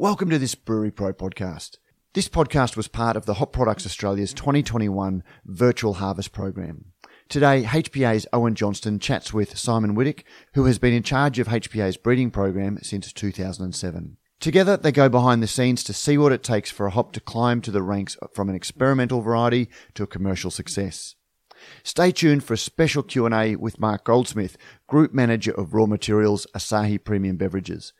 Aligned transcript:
Welcome 0.00 0.30
to 0.30 0.38
this 0.38 0.54
Brewery 0.54 0.90
Pro 0.90 1.12
podcast. 1.12 1.76
This 2.14 2.26
podcast 2.26 2.74
was 2.74 2.88
part 2.88 3.18
of 3.18 3.26
the 3.26 3.34
Hop 3.34 3.52
Products 3.52 3.84
Australia's 3.84 4.32
2021 4.32 5.22
Virtual 5.44 5.92
Harvest 5.92 6.32
Program. 6.32 6.86
Today, 7.28 7.64
HPA's 7.64 8.26
Owen 8.32 8.54
Johnston 8.54 8.98
chats 8.98 9.34
with 9.34 9.58
Simon 9.58 9.94
Whittock, 9.94 10.24
who 10.54 10.64
has 10.64 10.78
been 10.78 10.94
in 10.94 11.02
charge 11.02 11.38
of 11.38 11.48
HPA's 11.48 11.98
breeding 11.98 12.30
program 12.30 12.78
since 12.80 13.12
2007. 13.12 14.16
Together, 14.40 14.78
they 14.78 14.90
go 14.90 15.10
behind 15.10 15.42
the 15.42 15.46
scenes 15.46 15.84
to 15.84 15.92
see 15.92 16.16
what 16.16 16.32
it 16.32 16.42
takes 16.42 16.70
for 16.70 16.86
a 16.86 16.90
hop 16.90 17.12
to 17.12 17.20
climb 17.20 17.60
to 17.60 17.70
the 17.70 17.82
ranks 17.82 18.16
from 18.32 18.48
an 18.48 18.54
experimental 18.54 19.20
variety 19.20 19.68
to 19.92 20.04
a 20.04 20.06
commercial 20.06 20.50
success. 20.50 21.14
Stay 21.82 22.10
tuned 22.10 22.42
for 22.42 22.54
a 22.54 22.56
special 22.56 23.02
Q&A 23.02 23.54
with 23.54 23.78
Mark 23.78 24.04
Goldsmith, 24.04 24.56
Group 24.86 25.12
Manager 25.12 25.52
of 25.52 25.74
Raw 25.74 25.84
Materials, 25.84 26.46
Asahi 26.54 27.04
Premium 27.04 27.36
Beverages. 27.36 27.92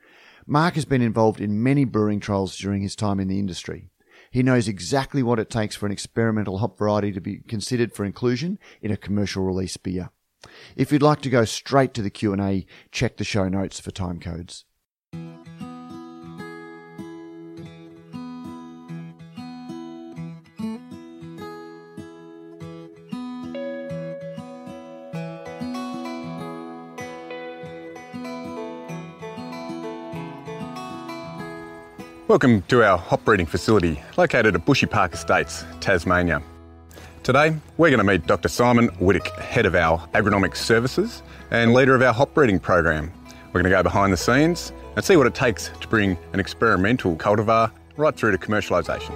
Mark 0.46 0.74
has 0.74 0.84
been 0.84 1.02
involved 1.02 1.40
in 1.40 1.62
many 1.62 1.84
brewing 1.84 2.20
trials 2.20 2.56
during 2.56 2.82
his 2.82 2.96
time 2.96 3.20
in 3.20 3.28
the 3.28 3.38
industry. 3.38 3.90
He 4.30 4.42
knows 4.42 4.68
exactly 4.68 5.22
what 5.22 5.38
it 5.38 5.50
takes 5.50 5.74
for 5.74 5.86
an 5.86 5.92
experimental 5.92 6.58
hop 6.58 6.78
variety 6.78 7.12
to 7.12 7.20
be 7.20 7.38
considered 7.48 7.92
for 7.92 8.04
inclusion 8.04 8.58
in 8.80 8.90
a 8.90 8.96
commercial 8.96 9.44
release 9.44 9.76
beer. 9.76 10.10
If 10.76 10.92
you'd 10.92 11.02
like 11.02 11.20
to 11.22 11.30
go 11.30 11.44
straight 11.44 11.94
to 11.94 12.02
the 12.02 12.10
Q&A, 12.10 12.64
check 12.92 13.16
the 13.16 13.24
show 13.24 13.48
notes 13.48 13.80
for 13.80 13.90
time 13.90 14.20
codes. 14.20 14.64
Welcome 32.30 32.62
to 32.68 32.84
our 32.84 32.96
hop 32.96 33.24
breeding 33.24 33.46
facility 33.46 34.00
located 34.16 34.54
at 34.54 34.64
Bushy 34.64 34.86
Park 34.86 35.14
Estates, 35.14 35.64
Tasmania. 35.80 36.40
Today, 37.24 37.56
we're 37.76 37.90
going 37.90 37.98
to 37.98 38.04
meet 38.04 38.24
Dr. 38.28 38.46
Simon 38.48 38.86
Whittock, 39.00 39.36
head 39.40 39.66
of 39.66 39.74
our 39.74 39.98
agronomic 40.14 40.54
services 40.54 41.24
and 41.50 41.74
leader 41.74 41.92
of 41.92 42.02
our 42.02 42.12
hop 42.12 42.32
breeding 42.32 42.60
program. 42.60 43.10
We're 43.46 43.62
going 43.62 43.64
to 43.64 43.70
go 43.70 43.82
behind 43.82 44.12
the 44.12 44.16
scenes 44.16 44.72
and 44.94 45.04
see 45.04 45.16
what 45.16 45.26
it 45.26 45.34
takes 45.34 45.72
to 45.80 45.88
bring 45.88 46.16
an 46.32 46.38
experimental 46.38 47.16
cultivar 47.16 47.72
right 47.96 48.14
through 48.14 48.30
to 48.30 48.38
commercialisation. 48.38 49.12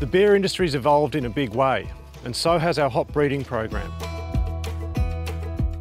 The 0.00 0.06
beer 0.06 0.34
industry's 0.34 0.74
evolved 0.74 1.14
in 1.14 1.26
a 1.26 1.30
big 1.30 1.50
way, 1.50 1.88
and 2.24 2.34
so 2.34 2.58
has 2.58 2.80
our 2.80 2.90
hop 2.90 3.12
breeding 3.12 3.44
program. 3.44 3.92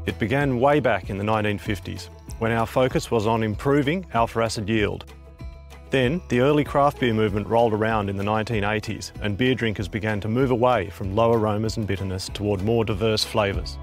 It 0.10 0.18
began 0.18 0.60
way 0.60 0.80
back 0.80 1.12
in 1.12 1.20
the 1.20 1.24
1950s, 1.24 2.10
when 2.40 2.52
our 2.52 2.66
focus 2.66 3.12
was 3.12 3.28
on 3.28 3.44
improving 3.44 4.08
alpha 4.16 4.40
acid 4.40 4.68
yield. 4.68 5.06
Then, 5.92 6.20
the 6.30 6.40
early 6.40 6.64
craft 6.64 7.00
beer 7.00 7.14
movement 7.14 7.46
rolled 7.46 7.74
around 7.74 8.10
in 8.10 8.18
the 8.18 8.24
1980s, 8.24 9.12
and 9.22 9.38
beer 9.38 9.54
drinkers 9.54 9.88
began 9.88 10.20
to 10.22 10.28
move 10.28 10.50
away 10.50 10.90
from 10.90 11.16
low 11.16 11.32
aromas 11.32 11.78
and 11.78 11.86
bitterness 11.86 12.28
toward 12.34 12.64
more 12.64 12.84
diverse 12.84 13.24
flavours. 13.24 13.78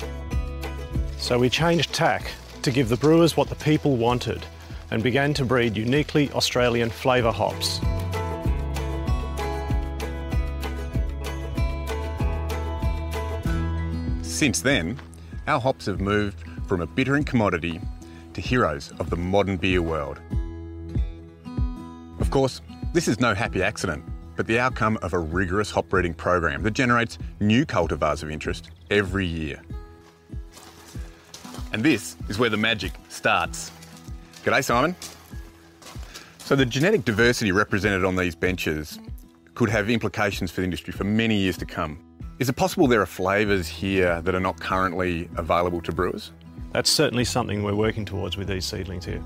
So 1.17 1.39
we 1.39 1.49
changed 1.49 1.93
tack 1.93 2.29
to 2.63 2.73
give 2.73 2.89
the 2.89 2.97
brewers 2.97 3.37
what 3.37 3.49
the 3.49 3.55
people 3.55 3.97
wanted 3.97 4.45
and 4.91 5.05
began 5.05 5.33
to 5.35 5.45
breed 5.45 5.77
uniquely 5.77 6.29
Australian 6.33 6.91
flavour 6.91 7.31
hops. 7.31 7.81
Since 14.23 14.63
then, 14.63 14.99
our 15.47 15.61
hops 15.61 15.87
have 15.87 16.01
moved 16.01 16.45
from 16.67 16.81
a 16.81 16.87
bittering 16.87 17.25
commodity 17.25 17.81
to 18.35 18.41
heroes 18.41 18.93
of 18.99 19.11
the 19.11 19.17
modern 19.17 19.57
beer 19.57 19.81
world. 19.81 20.21
Of 22.21 22.31
course, 22.31 22.61
this 22.93 23.09
is 23.09 23.21
no 23.21 23.35
happy 23.35 23.63
accident, 23.63 24.05
but 24.37 24.47
the 24.47 24.59
outcome 24.59 24.99
of 25.03 25.13
a 25.13 25.19
rigorous 25.19 25.71
hop 25.71 25.89
breeding 25.89 26.15
program 26.15 26.63
that 26.63 26.73
generates 26.73 27.19
new 27.41 27.65
cultivars 27.65 28.23
of 28.23 28.31
interest 28.31 28.71
every 28.91 29.27
year. 29.27 29.63
And 31.73 31.83
this 31.83 32.17
is 32.29 32.39
where 32.39 32.51
the 32.51 32.57
magic 32.57 32.93
starts. 33.09 33.71
G'day, 34.45 34.65
Simon. 34.65 34.97
So, 36.39 36.55
the 36.55 36.65
genetic 36.65 37.05
diversity 37.05 37.51
represented 37.51 38.05
on 38.05 38.15
these 38.15 38.37
benches 38.37 39.01
could 39.55 39.69
have 39.69 39.91
implications 39.91 40.51
for 40.51 40.61
the 40.61 40.65
industry 40.65 40.93
for 40.93 41.05
many 41.05 41.37
years 41.37 41.57
to 41.59 41.67
come. 41.67 42.06
Is 42.39 42.51
it 42.51 42.53
possible 42.53 42.87
there 42.87 43.01
are 43.01 43.07
flavours 43.07 43.67
here 43.67 44.21
that 44.21 44.35
are 44.35 44.41
not 44.41 44.61
currently 44.61 45.27
available 45.37 45.81
to 45.81 45.91
brewers? 45.91 46.33
That's 46.73 46.91
certainly 46.91 47.25
something 47.25 47.63
we're 47.63 47.75
working 47.75 48.05
towards 48.05 48.37
with 48.37 48.47
these 48.47 48.67
seedlings 48.67 49.07
here. 49.07 49.23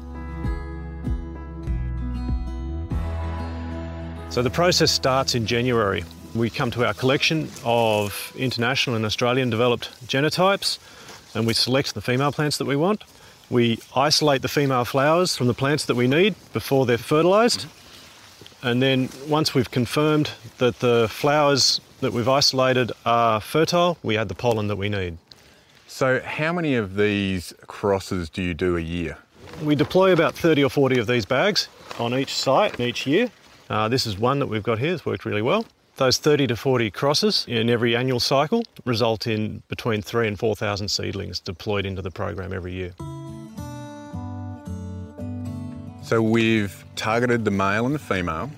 So 4.29 4.43
the 4.43 4.51
process 4.51 4.93
starts 4.93 5.35
in 5.35 5.45
January. 5.45 6.05
We 6.37 6.51
come 6.51 6.71
to 6.71 6.87
our 6.87 6.95
collection 6.95 7.51
of 7.65 8.33
international 8.37 8.95
and 8.95 9.05
Australian 9.05 9.51
developed 9.51 9.91
genotypes 10.07 10.79
and 11.35 11.49
we 11.49 11.53
select 11.53 11.95
the 11.95 12.01
female 12.01 12.31
plants 12.31 12.59
that 12.59 12.67
we 12.67 12.77
want. 12.77 13.03
We 13.51 13.81
isolate 13.97 14.43
the 14.43 14.49
female 14.49 14.85
flowers 14.85 15.37
from 15.37 15.49
the 15.49 15.55
plants 15.55 15.87
that 15.87 15.97
we 15.97 16.07
need 16.07 16.37
before 16.53 16.87
they're 16.87 16.97
fertilised. 16.97 17.67
And 18.63 18.81
then 18.81 19.09
once 19.27 19.53
we've 19.53 19.71
confirmed 19.73 20.31
that 20.59 20.79
the 20.79 21.09
flowers 21.11 21.81
that 22.01 22.13
we've 22.13 22.29
isolated 22.29 22.93
are 23.05 23.41
fertile, 23.41 23.99
we 24.03 24.17
add 24.17 24.29
the 24.29 24.35
pollen 24.35 24.69
that 24.69 24.77
we 24.77 24.89
need. 24.89 25.19
So, 25.87 26.21
how 26.21 26.53
many 26.53 26.75
of 26.77 26.97
these 26.97 27.53
crosses 27.67 28.31
do 28.31 28.43
you 28.43 28.55
do 28.55 28.77
a 28.77 28.81
year? 28.81 29.19
We 29.63 29.75
deploy 29.75 30.13
about 30.13 30.35
30 30.35 30.65
or 30.65 30.71
40 30.71 30.99
of 30.99 31.07
these 31.07 31.27
bags 31.27 31.69
on 31.99 32.15
each 32.15 32.35
site 32.35 32.81
each 32.81 33.07
year. 33.07 33.31
Uh, 33.69 33.89
this 33.89 34.07
is 34.07 34.19
one 34.19 34.39
that 34.39 34.47
we've 34.47 34.63
got 34.63 34.79
here, 34.79 34.95
it's 34.95 35.05
worked 35.05 35.25
really 35.25 35.43
well. 35.43 35.67
Those 35.97 36.17
30 36.17 36.47
to 36.47 36.57
40 36.57 36.91
crosses 36.91 37.45
in 37.47 37.69
every 37.69 37.95
annual 37.95 38.21
cycle 38.21 38.65
result 38.87 39.27
in 39.27 39.63
between 39.69 40.01
3 40.01 40.29
and 40.29 40.39
4,000 40.39 40.89
seedlings 40.89 41.41
deployed 41.41 41.85
into 41.85 42.01
the 42.01 42.11
program 42.11 42.53
every 42.53 42.73
year. 42.73 42.95
So, 46.03 46.23
we've 46.23 46.85
targeted 46.97 47.45
the 47.45 47.51
male 47.51 47.85
and 47.85 47.95
the 47.95 47.99
female 47.99 48.51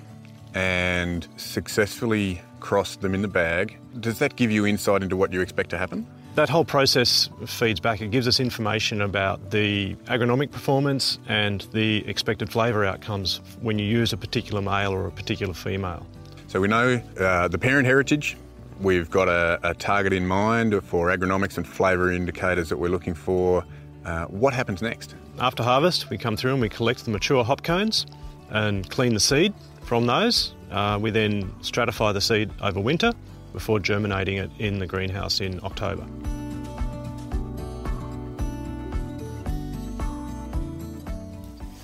and 0.54 1.26
successfully 1.36 2.42
crossed 2.62 3.00
them 3.00 3.14
in 3.14 3.20
the 3.20 3.28
bag. 3.28 3.76
Does 4.00 4.18
that 4.20 4.36
give 4.36 4.50
you 4.50 4.64
insight 4.66 5.02
into 5.02 5.16
what 5.16 5.32
you 5.32 5.40
expect 5.42 5.68
to 5.70 5.78
happen? 5.78 6.06
That 6.36 6.48
whole 6.48 6.64
process 6.64 7.28
feeds 7.44 7.80
back. 7.80 8.00
It 8.00 8.10
gives 8.10 8.26
us 8.26 8.40
information 8.40 9.02
about 9.02 9.50
the 9.50 9.94
agronomic 10.06 10.50
performance 10.50 11.18
and 11.28 11.60
the 11.72 12.08
expected 12.08 12.50
flavour 12.50 12.86
outcomes 12.86 13.42
when 13.60 13.78
you 13.78 13.84
use 13.84 14.14
a 14.14 14.16
particular 14.16 14.62
male 14.62 14.92
or 14.92 15.06
a 15.06 15.10
particular 15.10 15.52
female. 15.52 16.06
So 16.46 16.60
we 16.60 16.68
know 16.68 17.02
uh, 17.20 17.48
the 17.48 17.58
parent 17.58 17.86
heritage. 17.86 18.38
We've 18.80 19.10
got 19.10 19.28
a, 19.28 19.58
a, 19.62 19.74
target 19.74 20.12
in 20.12 20.26
mind 20.26 20.82
for 20.84 21.08
agronomics 21.08 21.56
and 21.58 21.66
flavour 21.66 22.10
indicators 22.10 22.68
that 22.70 22.78
we're 22.78 22.88
looking 22.88 23.14
for. 23.14 23.64
Uh, 24.04 24.24
what 24.26 24.54
happens 24.54 24.80
next? 24.80 25.14
After 25.38 25.62
harvest, 25.62 26.10
we 26.10 26.16
come 26.16 26.36
through 26.36 26.52
and 26.52 26.60
we 26.60 26.68
collect 26.68 27.04
the 27.04 27.10
mature 27.10 27.44
hop 27.44 27.62
cones 27.62 28.06
and 28.50 28.88
clean 28.88 29.14
the 29.14 29.20
seed 29.20 29.52
from 29.82 30.06
those. 30.06 30.54
Uh, 30.72 30.99
we 30.99 31.10
then 31.10 31.50
stratify 31.60 32.12
the 32.15 32.21
seed 32.21 32.50
over 32.62 32.81
winter 32.81 33.12
before 33.53 33.78
germinating 33.78 34.38
it 34.38 34.50
in 34.59 34.78
the 34.78 34.87
greenhouse 34.87 35.41
in 35.41 35.60
October. 35.62 36.06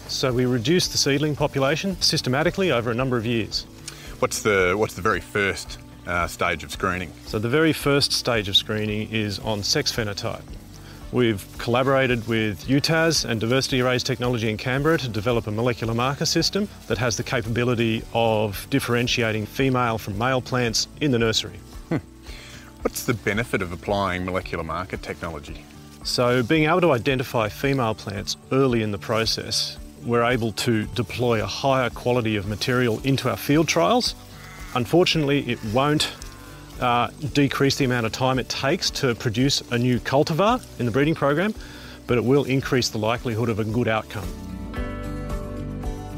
So 0.09 0.33
we 0.33 0.47
reduce 0.47 0.89
the 0.89 0.99
seedling 0.99 1.37
population 1.37 2.01
systematically 2.01 2.73
over 2.73 2.91
a 2.91 2.95
number 2.95 3.19
of 3.19 3.27
years. 3.27 3.67
What's 4.21 4.43
the, 4.43 4.75
what's 4.77 4.95
the 4.95 5.03
very 5.03 5.21
first 5.21 5.79
uh, 6.07 6.27
stage 6.27 6.65
of 6.65 6.73
screening? 6.73 7.13
So 7.27 7.39
the 7.39 7.49
very 7.49 7.75
first 7.75 8.13
stage 8.13 8.49
of 8.49 8.57
screening 8.57 9.13
is 9.13 9.39
on 9.39 9.63
sex 9.63 9.93
phenotype. 9.93 10.43
We've 11.11 11.47
collaborated 11.57 12.29
with 12.29 12.67
UTAS 12.67 13.25
and 13.25 13.41
Diversity 13.41 13.81
Arrays 13.81 14.03
Technology 14.03 14.51
in 14.51 14.59
Canberra 14.59 14.99
to 14.99 15.09
develop 15.09 15.47
a 15.47 15.51
molecular 15.51 15.95
marker 15.95 16.27
system 16.27 16.69
that 16.87 16.99
has 16.99 17.17
the 17.17 17.23
capability 17.23 18.03
of 18.13 18.67
differentiating 18.69 19.47
female 19.47 19.97
from 19.97 20.19
male 20.19 20.43
plants 20.43 20.87
in 21.01 21.11
the 21.11 21.19
nursery. 21.19 21.61
Hmm. 21.89 21.97
What's 22.83 23.05
the 23.05 23.15
benefit 23.15 23.63
of 23.63 23.73
applying 23.73 24.27
molecular 24.27 24.63
marker 24.63 24.99
technology? 24.99 25.65
So, 26.05 26.43
being 26.43 26.65
able 26.65 26.83
to 26.83 26.93
identify 26.93 27.49
female 27.49 27.95
plants 27.95 28.37
early 28.53 28.83
in 28.83 28.93
the 28.93 28.99
process, 28.99 29.79
we're 30.05 30.25
able 30.25 30.53
to 30.53 30.85
deploy 30.89 31.43
a 31.43 31.47
higher 31.47 31.89
quality 31.89 32.37
of 32.37 32.47
material 32.47 33.01
into 33.03 33.31
our 33.31 33.37
field 33.39 33.67
trials. 33.67 34.15
Unfortunately, 34.75 35.41
it 35.51 35.59
won't 35.73 36.13
uh, 36.81 37.11
decrease 37.33 37.77
the 37.77 37.85
amount 37.85 38.07
of 38.07 38.13
time 38.13 38.39
it 38.39 38.49
takes 38.49 38.91
to 38.91 39.15
produce 39.15 39.61
a 39.71 39.79
new 39.79 40.01
cultivar 40.01 40.65
in 40.79 40.87
the 40.87 40.93
breeding 40.93 41.15
program, 41.15 41.55
but 42.07 42.19
it 42.19 42.25
will 42.25 42.45
increase 42.45 42.89
the 42.89 42.99
likelihood 42.99 43.49
of 43.49 43.59
a 43.59 43.65
good 43.65 43.89
outcome. 43.89 44.29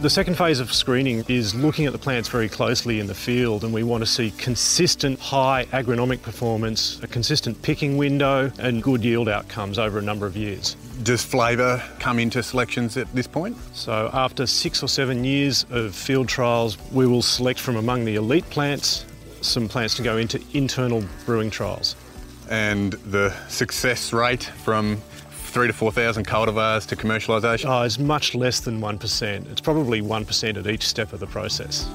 The 0.00 0.08
second 0.08 0.36
phase 0.36 0.60
of 0.60 0.72
screening 0.72 1.24
is 1.28 1.54
looking 1.54 1.84
at 1.84 1.92
the 1.92 1.98
plants 1.98 2.26
very 2.26 2.48
closely 2.48 3.00
in 3.00 3.06
the 3.06 3.14
field, 3.14 3.64
and 3.64 3.74
we 3.74 3.82
want 3.82 4.00
to 4.02 4.06
see 4.06 4.30
consistent 4.30 5.20
high 5.20 5.66
agronomic 5.72 6.22
performance, 6.22 6.98
a 7.02 7.06
consistent 7.06 7.60
picking 7.60 7.98
window, 7.98 8.50
and 8.58 8.82
good 8.82 9.04
yield 9.04 9.28
outcomes 9.28 9.78
over 9.78 9.98
a 9.98 10.02
number 10.02 10.24
of 10.24 10.38
years. 10.38 10.74
Does 11.02 11.22
flavour 11.22 11.82
come 11.98 12.18
into 12.18 12.42
selections 12.42 12.96
at 12.96 13.14
this 13.14 13.26
point? 13.26 13.58
So, 13.74 14.08
after 14.14 14.46
six 14.46 14.82
or 14.82 14.88
seven 14.88 15.22
years 15.22 15.66
of 15.68 15.94
field 15.94 16.28
trials, 16.28 16.78
we 16.92 17.06
will 17.06 17.20
select 17.20 17.60
from 17.60 17.76
among 17.76 18.06
the 18.06 18.14
elite 18.14 18.48
plants 18.48 19.04
some 19.40 19.68
plants 19.68 19.94
to 19.96 20.02
go 20.02 20.16
into 20.16 20.42
internal 20.52 21.04
brewing 21.26 21.50
trials. 21.50 21.96
And 22.48 22.92
the 22.92 23.34
success 23.48 24.12
rate 24.12 24.44
from 24.44 25.00
three 25.30 25.66
to 25.66 25.72
4,000 25.72 26.26
cultivars 26.26 26.86
to 26.88 26.96
commercialisation? 26.96 27.66
Oh, 27.68 27.82
it's 27.82 27.98
much 27.98 28.34
less 28.34 28.60
than 28.60 28.80
1%. 28.80 29.50
It's 29.50 29.60
probably 29.60 30.00
1% 30.00 30.56
at 30.56 30.66
each 30.66 30.86
step 30.86 31.12
of 31.12 31.20
the 31.20 31.26
process. 31.26 31.88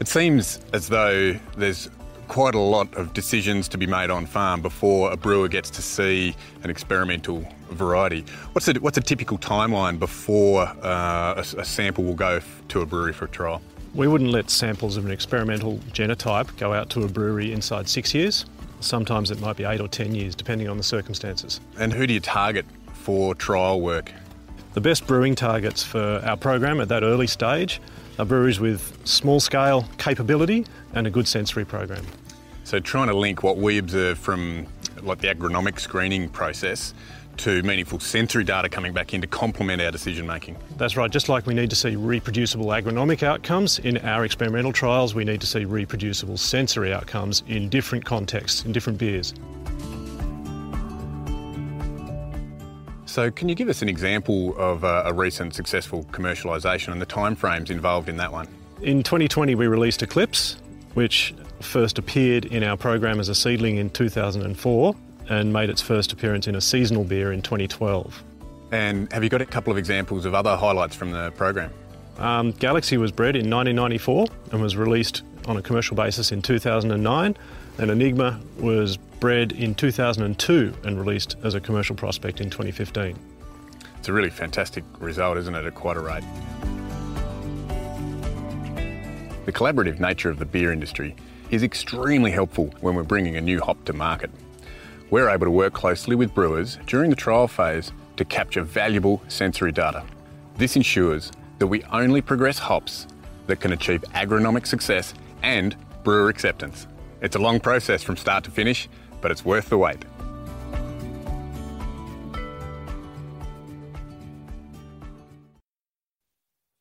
It 0.00 0.08
seems 0.08 0.60
as 0.72 0.88
though 0.88 1.38
there's 1.56 1.90
quite 2.28 2.54
a 2.54 2.60
lot 2.60 2.92
of 2.94 3.12
decisions 3.14 3.68
to 3.68 3.78
be 3.78 3.86
made 3.86 4.10
on 4.10 4.26
farm 4.26 4.62
before 4.62 5.10
a 5.10 5.16
brewer 5.16 5.48
gets 5.48 5.70
to 5.70 5.82
see 5.82 6.36
an 6.62 6.70
experimental 6.70 7.46
variety. 7.70 8.24
What's 8.52 8.68
a, 8.68 8.74
what's 8.74 8.98
a 8.98 9.00
typical 9.02 9.38
timeline 9.38 9.98
before 9.98 10.62
uh, 10.82 11.34
a, 11.36 11.40
a 11.40 11.64
sample 11.64 12.04
will 12.04 12.14
go 12.14 12.36
f- 12.36 12.62
to 12.68 12.80
a 12.80 12.86
brewery 12.86 13.12
for 13.12 13.24
a 13.24 13.28
trial? 13.28 13.60
We 13.94 14.06
wouldn't 14.06 14.30
let 14.30 14.50
samples 14.50 14.96
of 14.96 15.06
an 15.06 15.10
experimental 15.10 15.78
genotype 15.92 16.56
go 16.58 16.72
out 16.72 16.90
to 16.90 17.02
a 17.02 17.08
brewery 17.08 17.52
inside 17.52 17.88
six 17.88 18.14
years. 18.14 18.44
Sometimes 18.80 19.30
it 19.30 19.40
might 19.40 19.56
be 19.56 19.64
eight 19.64 19.80
or 19.80 19.88
ten 19.88 20.14
years, 20.14 20.34
depending 20.34 20.68
on 20.68 20.76
the 20.76 20.82
circumstances. 20.84 21.60
And 21.78 21.92
who 21.92 22.06
do 22.06 22.14
you 22.14 22.20
target 22.20 22.66
for 22.92 23.34
trial 23.34 23.80
work? 23.80 24.12
The 24.74 24.80
best 24.80 25.06
brewing 25.06 25.34
targets 25.34 25.82
for 25.82 26.20
our 26.24 26.36
program 26.36 26.80
at 26.80 26.88
that 26.88 27.02
early 27.02 27.26
stage 27.26 27.80
are 28.18 28.24
breweries 28.24 28.60
with 28.60 28.96
small 29.06 29.40
scale 29.40 29.86
capability 29.98 30.66
and 30.94 31.06
a 31.06 31.10
good 31.10 31.28
sensory 31.28 31.64
program. 31.64 32.04
So, 32.64 32.80
trying 32.80 33.08
to 33.08 33.14
link 33.14 33.42
what 33.42 33.56
we 33.56 33.78
observe 33.78 34.18
from 34.18 34.66
like 35.02 35.20
the 35.20 35.28
agronomic 35.28 35.80
screening 35.80 36.28
process 36.28 36.92
to 37.38 37.62
meaningful 37.62 38.00
sensory 38.00 38.44
data 38.44 38.68
coming 38.68 38.92
back 38.92 39.14
in 39.14 39.20
to 39.20 39.26
complement 39.26 39.80
our 39.80 39.90
decision 39.90 40.26
making. 40.26 40.56
That's 40.76 40.96
right, 40.96 41.10
just 41.10 41.28
like 41.28 41.46
we 41.46 41.54
need 41.54 41.70
to 41.70 41.76
see 41.76 41.96
reproducible 41.96 42.66
agronomic 42.66 43.22
outcomes 43.22 43.78
in 43.78 43.98
our 43.98 44.24
experimental 44.24 44.72
trials, 44.72 45.14
we 45.14 45.24
need 45.24 45.40
to 45.40 45.46
see 45.46 45.64
reproducible 45.64 46.36
sensory 46.36 46.92
outcomes 46.92 47.42
in 47.46 47.68
different 47.68 48.04
contexts, 48.04 48.64
in 48.64 48.72
different 48.72 48.98
beers. 48.98 49.34
So, 53.18 53.32
can 53.32 53.48
you 53.48 53.56
give 53.56 53.68
us 53.68 53.82
an 53.82 53.88
example 53.88 54.56
of 54.56 54.84
a, 54.84 55.02
a 55.06 55.12
recent 55.12 55.52
successful 55.52 56.04
commercialisation 56.12 56.92
and 56.92 57.02
the 57.02 57.06
timeframes 57.06 57.68
involved 57.68 58.08
in 58.08 58.16
that 58.18 58.30
one? 58.30 58.46
In 58.80 59.02
2020, 59.02 59.56
we 59.56 59.66
released 59.66 60.04
Eclipse, 60.04 60.56
which 60.94 61.34
first 61.58 61.98
appeared 61.98 62.44
in 62.44 62.62
our 62.62 62.76
program 62.76 63.18
as 63.18 63.28
a 63.28 63.34
seedling 63.34 63.78
in 63.78 63.90
2004 63.90 64.94
and 65.30 65.52
made 65.52 65.68
its 65.68 65.82
first 65.82 66.12
appearance 66.12 66.46
in 66.46 66.54
a 66.54 66.60
seasonal 66.60 67.02
beer 67.02 67.32
in 67.32 67.42
2012. 67.42 68.22
And 68.70 69.12
have 69.12 69.24
you 69.24 69.30
got 69.30 69.42
a 69.42 69.46
couple 69.46 69.72
of 69.72 69.78
examples 69.78 70.24
of 70.24 70.36
other 70.36 70.56
highlights 70.56 70.94
from 70.94 71.10
the 71.10 71.32
program? 71.32 71.72
Um, 72.18 72.52
Galaxy 72.52 72.98
was 72.98 73.10
bred 73.10 73.34
in 73.34 73.50
1994 73.50 74.28
and 74.52 74.62
was 74.62 74.76
released 74.76 75.22
on 75.48 75.56
a 75.56 75.62
commercial 75.62 75.96
basis 75.96 76.30
in 76.30 76.40
2009, 76.40 77.36
and 77.78 77.90
Enigma 77.90 78.40
was 78.58 78.96
bred 78.96 79.52
in 79.52 79.74
2002 79.74 80.74
and 80.84 80.98
released 80.98 81.36
as 81.42 81.54
a 81.54 81.60
commercial 81.60 81.94
prospect 81.94 82.40
in 82.40 82.50
2015. 82.50 83.16
It's 83.98 84.08
a 84.08 84.12
really 84.12 84.30
fantastic 84.30 84.84
result, 85.00 85.38
isn't 85.38 85.54
it, 85.54 85.64
at 85.64 85.74
quite 85.74 85.96
a 85.96 86.00
rate? 86.00 86.24
The 89.46 89.52
collaborative 89.52 89.98
nature 89.98 90.30
of 90.30 90.38
the 90.38 90.44
beer 90.44 90.72
industry 90.72 91.16
is 91.50 91.62
extremely 91.62 92.30
helpful 92.30 92.72
when 92.80 92.94
we're 92.94 93.02
bringing 93.02 93.36
a 93.36 93.40
new 93.40 93.60
hop 93.60 93.82
to 93.86 93.92
market. 93.92 94.30
We're 95.10 95.30
able 95.30 95.46
to 95.46 95.50
work 95.50 95.72
closely 95.72 96.14
with 96.16 96.34
brewers 96.34 96.78
during 96.86 97.10
the 97.10 97.16
trial 97.16 97.48
phase 97.48 97.92
to 98.18 98.24
capture 98.24 98.62
valuable 98.62 99.22
sensory 99.28 99.72
data. 99.72 100.04
This 100.56 100.76
ensures 100.76 101.32
that 101.58 101.66
we 101.66 101.82
only 101.84 102.20
progress 102.20 102.58
hops 102.58 103.06
that 103.46 103.60
can 103.60 103.72
achieve 103.72 104.04
agronomic 104.14 104.66
success 104.66 105.14
and 105.42 105.74
brewer 106.04 106.28
acceptance. 106.28 106.86
It's 107.20 107.34
a 107.34 107.38
long 107.38 107.58
process 107.58 108.02
from 108.02 108.16
start 108.16 108.44
to 108.44 108.50
finish, 108.50 108.88
but 109.20 109.30
it's 109.30 109.44
worth 109.44 109.68
the 109.70 109.78
wait. 109.78 110.04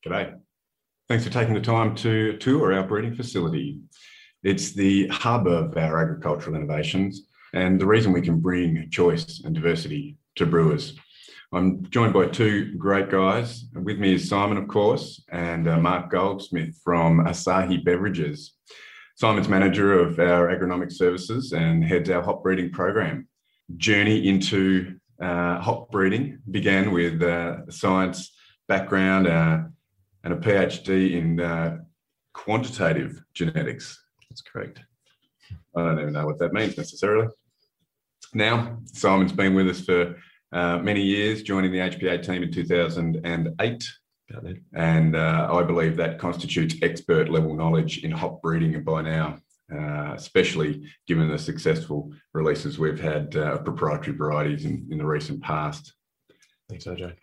G'day. 0.05 0.39
Thanks 1.09 1.25
for 1.25 1.31
taking 1.31 1.53
the 1.53 1.61
time 1.61 1.95
to 1.95 2.37
tour 2.37 2.73
our 2.73 2.83
breeding 2.83 3.15
facility. 3.15 3.79
It's 4.43 4.73
the 4.73 5.07
hub 5.07 5.47
of 5.47 5.75
our 5.75 5.99
agricultural 5.99 6.55
innovations 6.55 7.27
and 7.53 7.81
the 7.81 7.87
reason 7.87 8.11
we 8.11 8.21
can 8.21 8.39
bring 8.39 8.89
choice 8.91 9.41
and 9.43 9.55
diversity 9.55 10.17
to 10.35 10.45
brewers. 10.45 10.95
I'm 11.53 11.89
joined 11.89 12.13
by 12.13 12.27
two 12.27 12.75
great 12.77 13.09
guys. 13.09 13.65
With 13.73 13.99
me 13.99 14.15
is 14.15 14.27
Simon, 14.27 14.57
of 14.57 14.67
course, 14.67 15.23
and 15.31 15.67
uh, 15.67 15.77
Mark 15.79 16.11
Goldsmith 16.11 16.77
from 16.83 17.25
Asahi 17.25 17.83
Beverages. 17.83 18.53
Simon's 19.17 19.49
manager 19.49 19.99
of 19.99 20.19
our 20.19 20.47
agronomic 20.47 20.91
services 20.91 21.51
and 21.51 21.83
heads 21.83 22.07
our 22.11 22.21
hop 22.21 22.43
breeding 22.43 22.69
program. 22.69 23.27
Journey 23.75 24.27
into 24.29 24.99
uh, 25.19 25.59
hop 25.59 25.89
breeding 25.89 26.37
began 26.51 26.91
with 26.91 27.23
uh, 27.23 27.67
science 27.71 28.31
background 28.67 29.27
uh, 29.27 29.61
and 30.23 30.33
a 30.33 30.37
PhD 30.37 31.13
in 31.13 31.39
uh, 31.39 31.79
quantitative 32.35 33.19
genetics. 33.33 33.99
That's 34.29 34.41
correct. 34.41 34.81
I 35.75 35.81
don't 35.81 35.99
even 35.99 36.13
know 36.13 36.27
what 36.27 36.37
that 36.37 36.53
means 36.53 36.77
necessarily. 36.77 37.27
Now, 38.35 38.77
Simon's 38.93 39.31
been 39.31 39.55
with 39.55 39.67
us 39.67 39.81
for 39.81 40.15
uh, 40.51 40.77
many 40.77 41.01
years, 41.01 41.41
joining 41.41 41.71
the 41.71 41.79
HPA 41.79 42.23
team 42.23 42.43
in 42.43 42.51
2008. 42.51 43.83
And 44.73 45.15
uh, 45.15 45.49
I 45.51 45.63
believe 45.63 45.95
that 45.97 46.19
constitutes 46.19 46.75
expert 46.81 47.29
level 47.29 47.55
knowledge 47.55 48.03
in 48.03 48.11
hop 48.11 48.41
breeding 48.41 48.83
by 48.83 49.01
now, 49.01 49.37
uh, 49.73 50.13
especially 50.15 50.89
given 51.07 51.29
the 51.29 51.39
successful 51.39 52.11
releases 52.33 52.77
we've 52.77 52.99
had 52.99 53.35
uh, 53.35 53.53
of 53.53 53.65
proprietary 53.65 54.17
varieties 54.17 54.65
in, 54.65 54.87
in 54.91 54.97
the 54.97 55.05
recent 55.05 55.41
past. 55.41 55.93
Thanks, 56.69 56.85
OJ. 56.85 57.15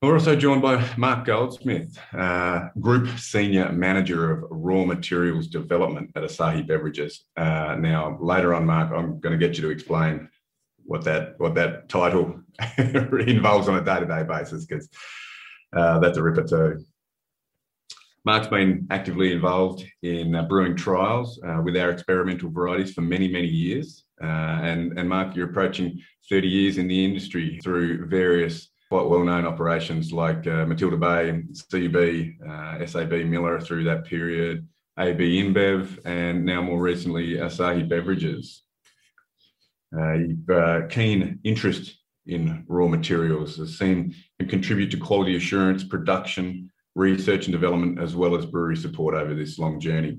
We're 0.00 0.14
also 0.14 0.36
joined 0.36 0.62
by 0.62 0.88
Mark 0.96 1.24
Goldsmith, 1.24 1.98
uh, 2.16 2.68
Group 2.78 3.18
Senior 3.18 3.72
Manager 3.72 4.30
of 4.30 4.44
Raw 4.48 4.84
Materials 4.84 5.48
Development 5.48 6.12
at 6.14 6.22
Asahi 6.22 6.64
Beverages. 6.64 7.24
Uh, 7.36 7.74
now, 7.80 8.16
later 8.20 8.54
on, 8.54 8.64
Mark, 8.64 8.92
I'm 8.92 9.18
going 9.18 9.36
to 9.36 9.44
get 9.44 9.56
you 9.56 9.62
to 9.62 9.70
explain 9.70 10.28
what 10.84 11.02
that 11.02 11.34
what 11.38 11.56
that 11.56 11.88
title 11.88 12.40
involves 12.78 13.66
on 13.68 13.76
a 13.76 13.84
day-to-day 13.84 14.22
basis, 14.22 14.66
because 14.66 14.88
uh, 15.76 15.98
that's 15.98 16.18
a 16.18 16.22
ripper 16.22 16.44
too. 16.44 16.84
Mark's 18.24 18.48
been 18.48 18.86
actively 18.90 19.32
involved 19.32 19.84
in 20.02 20.34
uh, 20.34 20.42
brewing 20.42 20.76
trials 20.76 21.40
uh, 21.46 21.62
with 21.62 21.76
our 21.76 21.90
experimental 21.90 22.50
varieties 22.50 22.92
for 22.92 23.00
many, 23.00 23.28
many 23.28 23.46
years. 23.46 24.04
Uh, 24.22 24.26
and, 24.26 24.98
and 24.98 25.08
Mark, 25.08 25.34
you're 25.34 25.48
approaching 25.48 26.02
30 26.28 26.48
years 26.48 26.78
in 26.78 26.88
the 26.88 27.04
industry 27.04 27.58
through 27.62 28.06
various 28.06 28.70
quite 28.90 29.06
well-known 29.06 29.46
operations 29.46 30.12
like 30.12 30.46
uh, 30.46 30.66
Matilda 30.66 30.96
Bay, 30.96 31.42
CB, 31.52 32.88
SAB 32.88 33.12
Miller 33.26 33.60
through 33.60 33.84
that 33.84 34.04
period, 34.04 34.66
AB 34.98 35.42
InBev, 35.42 36.04
and 36.04 36.44
now 36.44 36.60
more 36.60 36.80
recently 36.80 37.34
Asahi 37.34 37.88
Beverages. 37.88 38.62
Uh, 39.96 40.12
you've 40.14 40.50
uh, 40.50 40.86
keen 40.88 41.38
interest 41.44 41.97
in 42.28 42.64
raw 42.68 42.86
materials 42.86 43.56
has 43.56 43.78
seen 43.78 44.14
him 44.38 44.48
contribute 44.48 44.90
to 44.90 44.98
quality 44.98 45.36
assurance, 45.36 45.82
production, 45.82 46.70
research 46.94 47.46
and 47.46 47.52
development, 47.52 48.00
as 48.00 48.14
well 48.14 48.36
as 48.36 48.46
brewery 48.46 48.76
support 48.76 49.14
over 49.14 49.34
this 49.34 49.58
long 49.58 49.80
journey. 49.80 50.18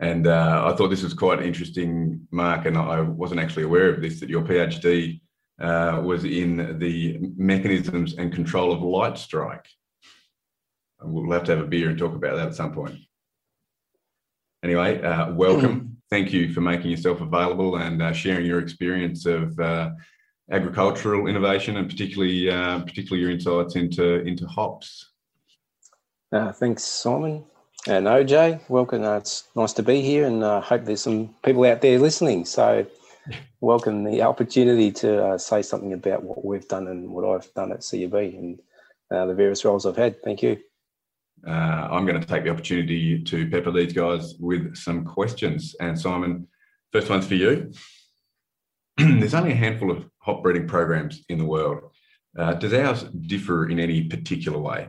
And 0.00 0.26
uh, 0.26 0.64
I 0.66 0.76
thought 0.76 0.88
this 0.88 1.04
was 1.04 1.14
quite 1.14 1.42
interesting, 1.42 2.26
Mark, 2.30 2.66
and 2.66 2.76
I 2.76 3.00
wasn't 3.00 3.40
actually 3.40 3.62
aware 3.62 3.88
of 3.88 4.02
this, 4.02 4.20
that 4.20 4.28
your 4.28 4.42
PhD 4.42 5.20
uh, 5.60 6.00
was 6.04 6.24
in 6.24 6.78
the 6.78 7.18
mechanisms 7.36 8.14
and 8.14 8.32
control 8.32 8.72
of 8.72 8.82
light 8.82 9.16
strike. 9.16 9.66
We'll 11.00 11.32
have 11.32 11.44
to 11.44 11.56
have 11.56 11.64
a 11.64 11.68
beer 11.68 11.88
and 11.88 11.98
talk 11.98 12.14
about 12.14 12.36
that 12.36 12.48
at 12.48 12.54
some 12.54 12.72
point. 12.72 12.96
Anyway, 14.64 15.00
uh, 15.02 15.32
welcome. 15.32 15.96
Thank 16.10 16.32
you 16.32 16.52
for 16.52 16.60
making 16.60 16.90
yourself 16.90 17.20
available 17.20 17.76
and 17.76 18.02
uh, 18.02 18.12
sharing 18.12 18.44
your 18.44 18.58
experience 18.58 19.24
of 19.24 19.58
uh, 19.58 19.90
agricultural 20.50 21.26
innovation 21.26 21.76
and 21.76 21.88
particularly 21.88 22.50
uh, 22.50 22.80
particularly 22.80 23.22
your 23.22 23.30
insights 23.30 23.76
into 23.76 24.20
into 24.26 24.46
hops. 24.46 25.10
Uh, 26.32 26.52
thanks, 26.52 26.82
Simon 26.82 27.44
and 27.86 28.06
OJ. 28.06 28.60
Welcome. 28.68 29.02
it's 29.04 29.48
nice 29.56 29.72
to 29.74 29.82
be 29.82 30.00
here, 30.00 30.26
and 30.26 30.44
I 30.44 30.60
hope 30.60 30.84
there's 30.84 31.02
some 31.02 31.34
people 31.44 31.64
out 31.64 31.80
there 31.80 31.98
listening. 31.98 32.44
So 32.44 32.86
welcome 33.60 34.04
the 34.04 34.22
opportunity 34.22 34.90
to 34.92 35.24
uh, 35.24 35.38
say 35.38 35.62
something 35.62 35.92
about 35.92 36.22
what 36.22 36.44
we've 36.44 36.66
done 36.68 36.88
and 36.88 37.10
what 37.10 37.24
I've 37.24 37.52
done 37.54 37.72
at 37.72 37.86
CUB 37.88 38.14
and 38.14 38.60
uh, 39.10 39.26
the 39.26 39.34
various 39.34 39.64
roles 39.64 39.86
I've 39.86 39.96
had. 39.96 40.22
Thank 40.22 40.42
you. 40.42 40.58
Uh, 41.46 41.50
I'm 41.90 42.06
going 42.06 42.20
to 42.20 42.26
take 42.26 42.44
the 42.44 42.50
opportunity 42.50 43.20
to 43.22 43.50
pepper 43.50 43.72
these 43.72 43.92
guys 43.92 44.34
with 44.38 44.76
some 44.76 45.04
questions. 45.04 45.74
And 45.80 45.98
Simon, 45.98 46.46
first 46.92 47.10
one's 47.10 47.26
for 47.26 47.34
you. 47.34 47.72
There's 48.98 49.34
only 49.34 49.52
a 49.52 49.56
handful 49.56 49.90
of 49.90 50.06
hop 50.18 50.42
breeding 50.42 50.68
programs 50.68 51.24
in 51.28 51.38
the 51.38 51.44
world. 51.44 51.90
Uh, 52.38 52.54
does 52.54 52.72
ours 52.72 53.04
differ 53.04 53.68
in 53.68 53.78
any 53.78 54.04
particular 54.04 54.58
way? 54.58 54.88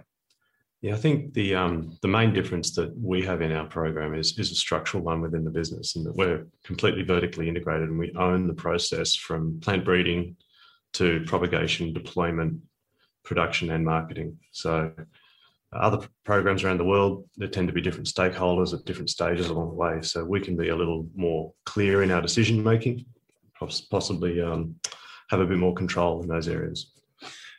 Yeah, 0.81 0.95
I 0.95 0.97
think 0.97 1.33
the 1.33 1.55
um, 1.55 1.97
the 2.01 2.09
main 2.09 2.33
difference 2.33 2.75
that 2.75 2.93
we 2.97 3.21
have 3.21 3.41
in 3.41 3.53
our 3.53 3.65
program 3.65 4.13
is 4.13 4.37
is 4.37 4.51
a 4.51 4.55
structural 4.55 5.01
one 5.01 5.21
within 5.21 5.45
the 5.45 5.49
business, 5.49 5.95
and 5.95 6.05
that 6.05 6.15
we're 6.15 6.45
completely 6.65 7.03
vertically 7.03 7.47
integrated, 7.47 7.87
and 7.87 7.97
we 7.97 8.11
own 8.13 8.47
the 8.47 8.53
process 8.53 9.15
from 9.15 9.61
plant 9.61 9.85
breeding 9.85 10.35
to 10.93 11.23
propagation, 11.25 11.93
deployment, 11.93 12.59
production, 13.23 13.71
and 13.71 13.85
marketing. 13.85 14.37
So, 14.51 14.91
uh, 15.73 15.77
other 15.77 16.05
programs 16.25 16.65
around 16.65 16.79
the 16.79 16.85
world 16.85 17.29
there 17.37 17.47
tend 17.47 17.67
to 17.69 17.73
be 17.73 17.81
different 17.81 18.07
stakeholders 18.07 18.73
at 18.73 18.85
different 18.85 19.09
stages 19.09 19.47
along 19.47 19.69
the 19.69 19.75
way. 19.75 20.01
So 20.01 20.25
we 20.25 20.41
can 20.41 20.57
be 20.57 20.67
a 20.67 20.75
little 20.75 21.07
more 21.15 21.53
clear 21.65 22.03
in 22.03 22.11
our 22.11 22.21
decision 22.21 22.61
making, 22.61 23.05
possibly 23.89 24.41
um, 24.41 24.75
have 25.29 25.39
a 25.39 25.45
bit 25.45 25.57
more 25.57 25.73
control 25.73 26.21
in 26.21 26.27
those 26.27 26.47
areas. 26.47 26.91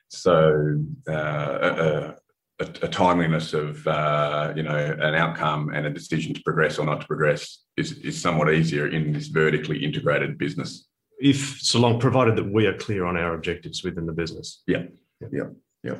So. 0.08 0.80
Uh, 1.08 2.14
a, 2.60 2.62
a 2.62 2.88
timeliness 2.88 3.52
of 3.52 3.86
uh, 3.86 4.52
you 4.56 4.62
know 4.62 4.76
an 4.76 5.14
outcome 5.14 5.70
and 5.74 5.86
a 5.86 5.90
decision 5.90 6.34
to 6.34 6.42
progress 6.42 6.78
or 6.78 6.86
not 6.86 7.00
to 7.00 7.06
progress 7.06 7.64
is, 7.76 7.92
is 7.98 8.20
somewhat 8.20 8.52
easier 8.52 8.88
in 8.88 9.12
this 9.12 9.28
vertically 9.28 9.84
integrated 9.84 10.38
business. 10.38 10.86
If 11.20 11.60
so 11.60 11.80
long 11.80 11.98
provided 11.98 12.36
that 12.36 12.52
we 12.52 12.66
are 12.66 12.76
clear 12.76 13.06
on 13.06 13.16
our 13.16 13.34
objectives 13.34 13.82
within 13.82 14.06
the 14.06 14.12
business. 14.12 14.62
Yeah, 14.66 14.84
yeah, 15.32 15.48
yeah. 15.82 15.96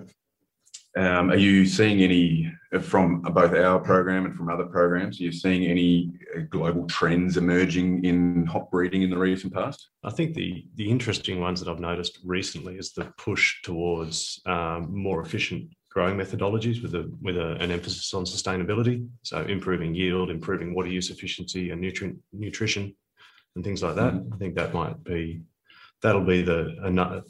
Um, 0.97 1.31
are 1.31 1.37
you 1.37 1.67
seeing 1.67 2.03
any 2.03 2.53
from 2.81 3.21
both 3.23 3.53
our 3.53 3.81
program 3.81 4.27
and 4.27 4.35
from 4.37 4.49
other 4.49 4.65
programs? 4.65 5.21
Are 5.21 5.25
you 5.25 5.33
seeing 5.33 5.65
any 5.65 6.13
uh, 6.37 6.43
global 6.51 6.87
trends 6.87 7.37
emerging 7.37 8.05
in 8.05 8.47
hop 8.47 8.71
breeding 8.71 9.03
in 9.03 9.11
the 9.11 9.19
recent 9.19 9.53
past? 9.53 9.89
I 10.05 10.11
think 10.11 10.35
the 10.35 10.65
the 10.77 10.89
interesting 10.89 11.41
ones 11.41 11.61
that 11.61 11.69
I've 11.69 11.81
noticed 11.81 12.21
recently 12.25 12.77
is 12.77 12.93
the 12.93 13.13
push 13.19 13.61
towards 13.63 14.41
um, 14.47 14.97
more 14.97 15.21
efficient 15.21 15.71
growing 15.91 16.17
methodologies 16.17 16.83
with 16.83 16.95
a 16.95 17.11
with 17.23 17.37
a, 17.37 17.53
an 17.55 17.71
emphasis 17.71 18.15
on 18.15 18.25
sustainability. 18.25 19.09
So 19.23 19.43
improving 19.43 19.95
yield, 19.95 20.31
improving 20.31 20.75
water 20.75 20.89
use 20.89 21.11
efficiency 21.11 21.71
and 21.71 21.81
nutrient 21.81 22.19
nutrition 22.33 22.95
and 23.57 23.65
things 23.65 23.83
like 23.83 23.97
that. 23.97 24.15
Mm-hmm. 24.15 24.35
I 24.35 24.37
think 24.37 24.55
that 24.57 24.75
might 24.75 25.03
be 25.03 25.43
that'll 26.03 26.25
be 26.25 26.43
the 26.43 26.77
another 26.83 27.23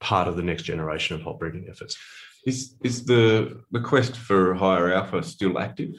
part 0.00 0.26
of 0.26 0.36
the 0.36 0.42
next 0.42 0.64
generation 0.64 1.16
of 1.16 1.22
hop 1.22 1.38
breeding 1.38 1.66
efforts. 1.70 1.96
Is 2.44 2.74
is 2.82 3.04
the 3.04 3.62
the 3.70 3.80
quest 3.80 4.16
for 4.16 4.54
higher 4.54 4.92
alpha 4.92 5.22
still 5.22 5.58
active? 5.58 5.90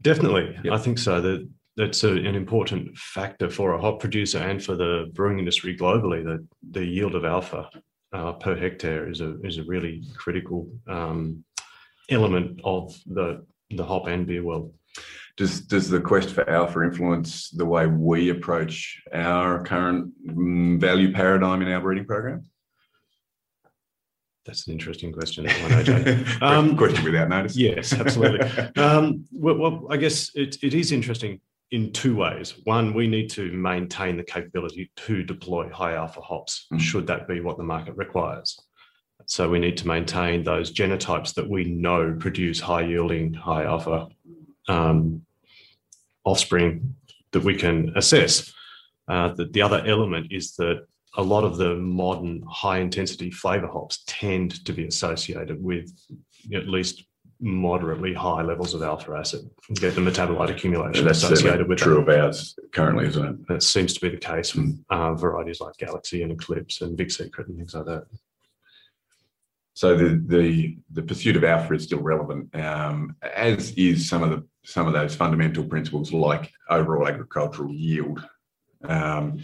Definitely, 0.00 0.58
yep. 0.64 0.72
I 0.72 0.78
think 0.78 0.98
so. 0.98 1.20
That 1.20 1.48
that's 1.76 2.04
a, 2.04 2.10
an 2.10 2.34
important 2.34 2.96
factor 2.96 3.50
for 3.50 3.74
a 3.74 3.80
hop 3.80 4.00
producer 4.00 4.38
and 4.38 4.62
for 4.62 4.76
the 4.76 5.10
brewing 5.12 5.38
industry 5.38 5.76
globally. 5.76 6.24
That 6.24 6.46
the 6.70 6.84
yield 6.84 7.14
of 7.14 7.24
alpha 7.24 7.68
uh, 8.12 8.32
per 8.34 8.56
hectare 8.56 9.10
is 9.10 9.20
a 9.20 9.40
is 9.42 9.58
a 9.58 9.64
really 9.64 10.02
critical 10.16 10.68
um, 10.88 11.44
element 12.08 12.60
of 12.64 12.94
the 13.06 13.44
the 13.70 13.84
hop 13.84 14.06
and 14.06 14.26
beer 14.26 14.42
world. 14.42 14.72
Does 15.36 15.60
does 15.60 15.88
the 15.88 16.00
quest 16.00 16.30
for 16.30 16.48
alpha 16.48 16.82
influence 16.82 17.50
the 17.50 17.66
way 17.66 17.86
we 17.86 18.30
approach 18.30 19.02
our 19.12 19.62
current 19.64 20.12
mm, 20.26 20.80
value 20.80 21.12
paradigm 21.12 21.62
in 21.62 21.68
our 21.68 21.80
breeding 21.80 22.06
program? 22.06 22.44
That's 24.46 24.66
an 24.66 24.72
interesting 24.72 25.12
question, 25.12 25.44
that 25.44 25.62
one, 25.62 25.70
OJ. 25.70 26.42
Um, 26.42 26.76
question 26.76 27.04
without 27.04 27.28
notice. 27.28 27.56
Yes, 27.56 27.92
absolutely. 27.92 28.40
um, 28.76 29.26
well, 29.30 29.56
well, 29.56 29.86
I 29.90 29.96
guess 29.96 30.30
it, 30.34 30.56
it 30.62 30.72
is 30.74 30.92
interesting 30.92 31.40
in 31.70 31.92
two 31.92 32.16
ways. 32.16 32.54
One, 32.64 32.94
we 32.94 33.06
need 33.06 33.30
to 33.30 33.52
maintain 33.52 34.16
the 34.16 34.24
capability 34.24 34.90
to 34.96 35.22
deploy 35.22 35.68
high 35.70 35.94
alpha 35.94 36.20
hops, 36.20 36.66
mm. 36.72 36.80
should 36.80 37.06
that 37.08 37.28
be 37.28 37.40
what 37.40 37.58
the 37.58 37.62
market 37.62 37.96
requires. 37.96 38.58
So 39.26 39.48
we 39.48 39.60
need 39.60 39.76
to 39.76 39.86
maintain 39.86 40.42
those 40.42 40.72
genotypes 40.72 41.34
that 41.34 41.48
we 41.48 41.64
know 41.64 42.16
produce 42.18 42.58
high 42.58 42.82
yielding, 42.82 43.34
high 43.34 43.64
alpha 43.64 44.08
um, 44.66 45.24
offspring 46.24 46.96
that 47.32 47.44
we 47.44 47.54
can 47.54 47.92
assess. 47.94 48.52
Uh, 49.06 49.28
the, 49.34 49.44
the 49.44 49.62
other 49.62 49.84
element 49.86 50.28
is 50.32 50.56
that 50.56 50.86
a 51.16 51.22
lot 51.22 51.44
of 51.44 51.56
the 51.56 51.74
modern 51.76 52.42
high 52.48 52.78
intensity 52.78 53.30
flavor 53.30 53.66
hops 53.66 54.04
tend 54.06 54.64
to 54.64 54.72
be 54.72 54.86
associated 54.86 55.62
with 55.62 55.90
at 56.54 56.68
least 56.68 57.04
moderately 57.40 58.12
high 58.12 58.42
levels 58.42 58.74
of 58.74 58.82
alpha 58.82 59.12
acid 59.12 59.48
get 59.74 59.94
the 59.94 60.00
metabolite 60.00 60.50
accumulation 60.50 61.06
that's 61.06 61.22
associated 61.22 61.66
with 61.68 61.78
true 61.78 62.04
that. 62.04 62.18
of 62.18 62.24
ours 62.26 62.54
currently, 62.72 63.06
isn't 63.06 63.24
it? 63.24 63.48
That 63.48 63.62
seems 63.62 63.94
to 63.94 64.00
be 64.00 64.10
the 64.10 64.18
case 64.18 64.54
with 64.54 64.78
uh, 64.90 65.14
varieties 65.14 65.60
like 65.60 65.76
Galaxy 65.78 66.22
and 66.22 66.32
Eclipse 66.32 66.82
and 66.82 66.96
Big 66.96 67.10
Secret 67.10 67.48
and 67.48 67.56
things 67.56 67.74
like 67.74 67.86
that. 67.86 68.04
So 69.72 69.96
the 69.96 70.22
the 70.26 70.76
the 70.92 71.02
pursuit 71.02 71.36
of 71.36 71.44
alpha 71.44 71.72
is 71.72 71.84
still 71.84 72.00
relevant, 72.00 72.54
um, 72.54 73.16
as 73.22 73.70
is 73.72 74.08
some 74.08 74.22
of 74.22 74.30
the 74.30 74.44
some 74.64 74.86
of 74.86 74.92
those 74.92 75.14
fundamental 75.14 75.64
principles 75.64 76.12
like 76.12 76.50
overall 76.68 77.08
agricultural 77.08 77.72
yield. 77.72 78.22
Um, 78.84 79.38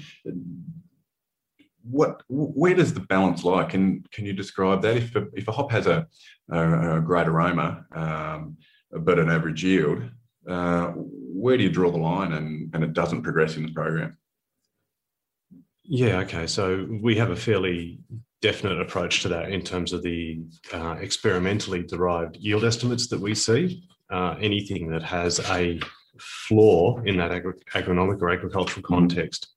what 1.88 2.22
where 2.28 2.74
does 2.74 2.94
the 2.94 3.00
balance 3.00 3.44
lie? 3.44 3.64
Can 3.64 4.04
can 4.12 4.26
you 4.26 4.32
describe 4.32 4.82
that? 4.82 4.96
If 4.96 5.16
a, 5.16 5.26
if 5.34 5.48
a 5.48 5.52
hop 5.52 5.70
has 5.70 5.86
a, 5.86 6.06
a, 6.50 6.98
a 6.98 7.00
great 7.00 7.28
aroma 7.28 7.84
um, 7.94 8.56
but 8.90 9.18
an 9.18 9.30
average 9.30 9.64
yield, 9.64 10.02
uh, 10.48 10.88
where 10.88 11.56
do 11.56 11.62
you 11.62 11.70
draw 11.70 11.90
the 11.90 11.98
line 11.98 12.32
and 12.32 12.74
and 12.74 12.84
it 12.84 12.92
doesn't 12.92 13.22
progress 13.22 13.56
in 13.56 13.64
the 13.64 13.72
program? 13.72 14.16
Yeah, 15.84 16.18
okay. 16.20 16.46
So 16.46 16.86
we 17.02 17.16
have 17.16 17.30
a 17.30 17.36
fairly 17.36 18.00
definite 18.42 18.80
approach 18.80 19.22
to 19.22 19.28
that 19.28 19.50
in 19.50 19.62
terms 19.62 19.92
of 19.92 20.02
the 20.02 20.40
uh, 20.72 20.96
experimentally 21.00 21.82
derived 21.82 22.36
yield 22.36 22.64
estimates 22.64 23.06
that 23.08 23.20
we 23.20 23.34
see. 23.34 23.84
Uh, 24.10 24.36
anything 24.40 24.88
that 24.88 25.02
has 25.02 25.40
a 25.50 25.80
flaw 26.20 27.00
in 27.02 27.16
that 27.16 27.32
agri- 27.32 27.54
agronomic 27.74 28.20
or 28.22 28.30
agricultural 28.30 28.82
mm-hmm. 28.82 28.94
context 28.94 29.48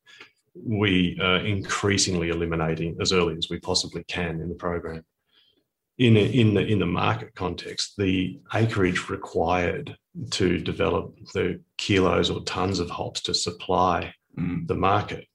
we 0.65 1.17
are 1.21 1.37
increasingly 1.37 2.29
eliminating 2.29 2.97
as 3.01 3.11
early 3.11 3.35
as 3.37 3.49
we 3.49 3.59
possibly 3.59 4.03
can 4.05 4.41
in 4.41 4.49
the 4.49 4.55
program. 4.55 5.03
In, 5.97 6.15
a, 6.15 6.21
in 6.21 6.53
the 6.53 6.65
in 6.65 6.79
the 6.79 6.85
market 6.85 7.35
context, 7.35 7.95
the 7.97 8.39
acreage 8.53 9.09
required 9.09 9.97
to 10.31 10.57
develop 10.57 11.13
the 11.33 11.61
kilos 11.77 12.29
or 12.29 12.41
tons 12.43 12.79
of 12.79 12.89
hops 12.89 13.21
to 13.21 13.33
supply 13.33 14.13
mm. 14.37 14.65
the 14.67 14.75
market, 14.75 15.27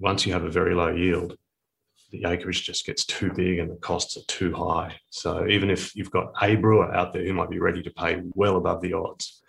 once 0.00 0.26
you 0.26 0.32
have 0.32 0.44
a 0.44 0.50
very 0.50 0.74
low 0.74 0.88
yield, 0.88 1.36
the 2.10 2.24
acreage 2.24 2.64
just 2.64 2.86
gets 2.86 3.04
too 3.04 3.32
big 3.34 3.58
and 3.58 3.70
the 3.70 3.76
costs 3.76 4.16
are 4.16 4.26
too 4.26 4.52
high. 4.52 4.96
So 5.10 5.46
even 5.46 5.70
if 5.70 5.94
you've 5.94 6.10
got 6.10 6.32
a 6.42 6.56
brewer 6.56 6.92
out 6.92 7.12
there 7.12 7.24
who 7.24 7.32
might 7.32 7.50
be 7.50 7.60
ready 7.60 7.82
to 7.82 7.90
pay 7.90 8.20
well 8.34 8.56
above 8.56 8.80
the 8.80 8.94
odds, 8.94 9.42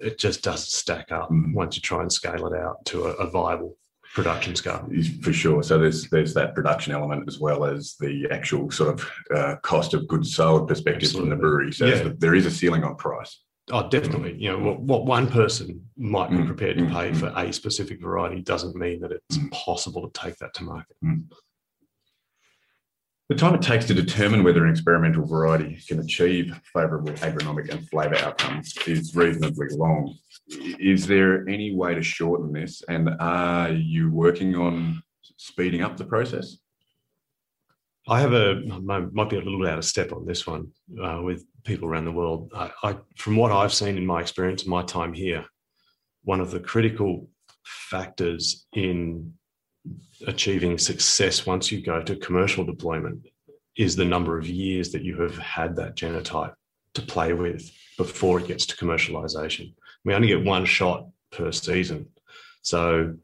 it 0.00 0.18
just 0.18 0.42
doesn't 0.42 0.66
stack 0.66 1.12
up 1.12 1.30
mm. 1.30 1.54
once 1.54 1.76
you 1.76 1.82
try 1.82 2.00
and 2.00 2.12
scale 2.12 2.46
it 2.48 2.58
out 2.58 2.84
to 2.86 3.04
a, 3.04 3.10
a 3.12 3.30
viable 3.30 3.76
production 4.12 4.54
scale. 4.54 4.88
For 5.22 5.32
sure. 5.32 5.62
So 5.62 5.78
there's 5.78 6.08
there's 6.10 6.34
that 6.34 6.54
production 6.54 6.92
element 6.92 7.24
as 7.26 7.38
well 7.38 7.64
as 7.64 7.96
the 7.98 8.28
actual 8.30 8.70
sort 8.70 8.94
of 8.94 9.10
uh, 9.34 9.56
cost 9.62 9.94
of 9.94 10.06
goods 10.06 10.34
sold 10.34 10.68
perspective 10.68 11.04
Absolutely. 11.04 11.30
from 11.30 11.38
the 11.38 11.40
brewery. 11.40 11.72
So 11.72 11.86
yeah. 11.86 12.12
there 12.18 12.34
is 12.34 12.46
a 12.46 12.50
ceiling 12.50 12.84
on 12.84 12.96
price. 12.96 13.40
Oh, 13.70 13.88
definitely. 13.88 14.34
You 14.38 14.52
know, 14.52 14.58
what, 14.58 14.80
what 14.80 15.06
one 15.06 15.28
person 15.28 15.88
might 15.96 16.30
be 16.30 16.36
mm. 16.36 16.46
prepared 16.46 16.78
to 16.78 16.84
pay 16.86 17.12
mm. 17.12 17.16
for 17.16 17.32
a 17.36 17.52
specific 17.52 18.02
variety 18.02 18.42
doesn't 18.42 18.74
mean 18.74 19.00
that 19.00 19.12
it's 19.12 19.38
mm. 19.38 19.50
possible 19.52 20.08
to 20.08 20.20
take 20.20 20.36
that 20.38 20.52
to 20.54 20.64
market. 20.64 20.96
Mm. 21.02 21.24
The 23.28 23.36
time 23.36 23.54
it 23.54 23.62
takes 23.62 23.86
to 23.86 23.94
determine 23.94 24.42
whether 24.42 24.64
an 24.64 24.70
experimental 24.70 25.24
variety 25.24 25.78
can 25.88 26.00
achieve 26.00 26.52
favourable 26.74 27.12
agronomic 27.12 27.70
and 27.70 27.88
flavour 27.88 28.16
outcomes 28.16 28.76
is 28.86 29.14
reasonably 29.14 29.68
long. 29.70 30.18
Is 30.78 31.06
there 31.06 31.48
any 31.48 31.74
way 31.74 31.94
to 31.94 32.02
shorten 32.02 32.52
this? 32.52 32.82
And 32.88 33.10
are 33.20 33.70
you 33.70 34.10
working 34.10 34.54
on 34.56 35.02
speeding 35.36 35.82
up 35.82 35.96
the 35.96 36.04
process? 36.04 36.58
I 38.08 38.20
have 38.20 38.32
a 38.32 38.60
might 38.82 39.30
be 39.30 39.36
a 39.36 39.40
little 39.40 39.66
out 39.66 39.78
of 39.78 39.84
step 39.84 40.12
on 40.12 40.26
this 40.26 40.46
one 40.46 40.72
uh, 41.02 41.20
with 41.22 41.44
people 41.64 41.88
around 41.88 42.04
the 42.04 42.12
world. 42.12 42.50
I, 42.54 42.70
I, 42.82 42.96
from 43.16 43.36
what 43.36 43.52
I've 43.52 43.72
seen 43.72 43.96
in 43.96 44.04
my 44.04 44.20
experience, 44.20 44.66
my 44.66 44.82
time 44.82 45.12
here, 45.12 45.44
one 46.24 46.40
of 46.40 46.50
the 46.50 46.58
critical 46.58 47.28
factors 47.64 48.66
in 48.72 49.32
achieving 50.26 50.78
success 50.78 51.46
once 51.46 51.70
you 51.70 51.80
go 51.80 52.02
to 52.02 52.16
commercial 52.16 52.64
deployment 52.64 53.24
is 53.76 53.96
the 53.96 54.04
number 54.04 54.38
of 54.38 54.48
years 54.48 54.90
that 54.92 55.02
you 55.02 55.20
have 55.20 55.36
had 55.38 55.76
that 55.76 55.96
genotype 55.96 56.54
to 56.94 57.02
play 57.02 57.32
with 57.32 57.70
before 57.96 58.40
it 58.40 58.48
gets 58.48 58.66
to 58.66 58.76
commercialization. 58.76 59.72
We 60.04 60.14
only 60.14 60.28
get 60.28 60.44
one 60.44 60.64
shot 60.64 61.08
per 61.30 61.52
season. 61.52 62.08
So 62.62 63.14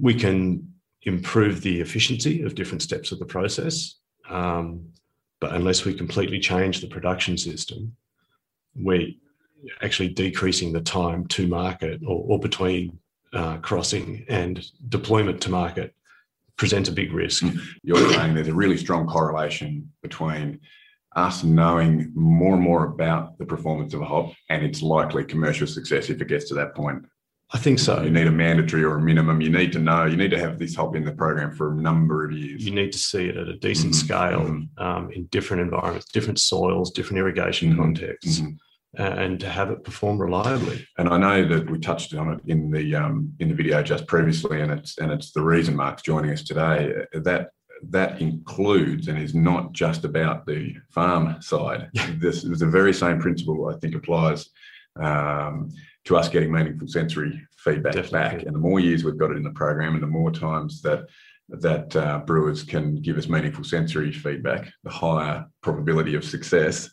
we 0.00 0.14
can 0.14 0.72
improve 1.02 1.62
the 1.62 1.80
efficiency 1.80 2.42
of 2.42 2.54
different 2.54 2.82
steps 2.82 3.12
of 3.12 3.18
the 3.18 3.24
process. 3.24 3.96
Um, 4.28 4.88
but 5.40 5.52
unless 5.52 5.84
we 5.84 5.94
completely 5.94 6.40
change 6.40 6.80
the 6.80 6.88
production 6.88 7.38
system, 7.38 7.96
we're 8.74 9.12
actually 9.82 10.08
decreasing 10.08 10.72
the 10.72 10.80
time 10.80 11.26
to 11.28 11.46
market 11.46 12.00
or, 12.06 12.24
or 12.28 12.38
between 12.38 12.98
uh, 13.32 13.58
crossing 13.58 14.24
and 14.28 14.64
deployment 14.88 15.40
to 15.42 15.50
market 15.50 15.94
presents 16.56 16.88
a 16.88 16.92
big 16.92 17.12
risk. 17.12 17.44
You're 17.82 18.12
saying 18.12 18.34
there's 18.34 18.48
a 18.48 18.54
really 18.54 18.78
strong 18.78 19.06
correlation 19.06 19.92
between 20.02 20.60
us 21.16 21.42
knowing 21.42 22.12
more 22.14 22.54
and 22.54 22.62
more 22.62 22.84
about 22.84 23.38
the 23.38 23.46
performance 23.46 23.94
of 23.94 24.02
a 24.02 24.04
hop 24.04 24.32
and 24.50 24.64
its 24.64 24.82
likely 24.82 25.24
commercial 25.24 25.66
success 25.66 26.10
if 26.10 26.20
it 26.20 26.28
gets 26.28 26.48
to 26.48 26.54
that 26.54 26.74
point. 26.74 27.04
I 27.52 27.58
think 27.58 27.78
so. 27.78 28.02
You 28.02 28.10
need 28.10 28.26
a 28.26 28.32
mandatory 28.32 28.82
or 28.82 28.96
a 28.96 29.00
minimum. 29.00 29.40
You 29.40 29.50
need 29.50 29.72
to 29.72 29.78
know. 29.78 30.04
You 30.04 30.16
need 30.16 30.32
to 30.32 30.38
have 30.38 30.58
this 30.58 30.74
hop 30.74 30.96
in 30.96 31.04
the 31.04 31.12
program 31.12 31.54
for 31.54 31.72
a 31.72 31.76
number 31.76 32.24
of 32.24 32.32
years. 32.32 32.64
You 32.64 32.74
need 32.74 32.90
to 32.92 32.98
see 32.98 33.26
it 33.26 33.36
at 33.36 33.48
a 33.48 33.56
decent 33.56 33.94
mm-hmm. 33.94 34.06
scale 34.06 34.40
mm-hmm. 34.40 34.82
Um, 34.82 35.12
in 35.12 35.26
different 35.26 35.62
environments, 35.62 36.06
different 36.06 36.40
soils, 36.40 36.90
different 36.90 37.18
irrigation 37.18 37.70
mm-hmm. 37.70 37.80
contexts. 37.80 38.40
Mm-hmm 38.40 38.56
and 38.98 39.38
to 39.40 39.48
have 39.48 39.70
it 39.70 39.84
perform 39.84 40.20
reliably. 40.20 40.86
And 40.96 41.08
I 41.08 41.18
know 41.18 41.46
that 41.46 41.70
we 41.70 41.78
touched 41.78 42.14
on 42.14 42.32
it 42.32 42.40
in 42.46 42.70
the 42.70 42.94
um, 42.96 43.32
in 43.40 43.48
the 43.48 43.54
video 43.54 43.82
just 43.82 44.06
previously, 44.06 44.60
and 44.60 44.72
it's 44.72 44.98
and 44.98 45.12
it's 45.12 45.32
the 45.32 45.42
reason 45.42 45.76
Mark's 45.76 46.02
joining 46.02 46.30
us 46.30 46.42
today. 46.42 46.94
That 47.12 47.50
that 47.82 48.20
includes 48.20 49.08
and 49.08 49.18
is 49.18 49.34
not 49.34 49.72
just 49.72 50.04
about 50.04 50.46
the 50.46 50.74
farm 50.90 51.40
side. 51.40 51.90
this 52.18 52.44
is 52.44 52.60
the 52.60 52.66
very 52.66 52.92
same 52.92 53.20
principle 53.20 53.68
I 53.68 53.78
think 53.78 53.94
applies 53.94 54.48
um, 55.00 55.70
to 56.04 56.16
us 56.16 56.28
getting 56.28 56.52
meaningful 56.52 56.88
sensory 56.88 57.46
feedback 57.58 57.92
Definitely. 57.92 58.18
back. 58.18 58.42
And 58.46 58.54
the 58.54 58.60
more 58.60 58.80
years 58.80 59.04
we've 59.04 59.18
got 59.18 59.30
it 59.30 59.36
in 59.36 59.42
the 59.42 59.50
program, 59.50 59.94
and 59.94 60.02
the 60.02 60.08
more 60.08 60.30
times 60.30 60.80
that 60.82 61.06
that 61.48 61.94
uh, 61.94 62.18
brewers 62.26 62.64
can 62.64 62.96
give 62.96 63.16
us 63.16 63.28
meaningful 63.28 63.62
sensory 63.62 64.10
feedback, 64.10 64.68
the 64.82 64.90
higher 64.90 65.46
probability 65.60 66.16
of 66.16 66.24
success 66.24 66.90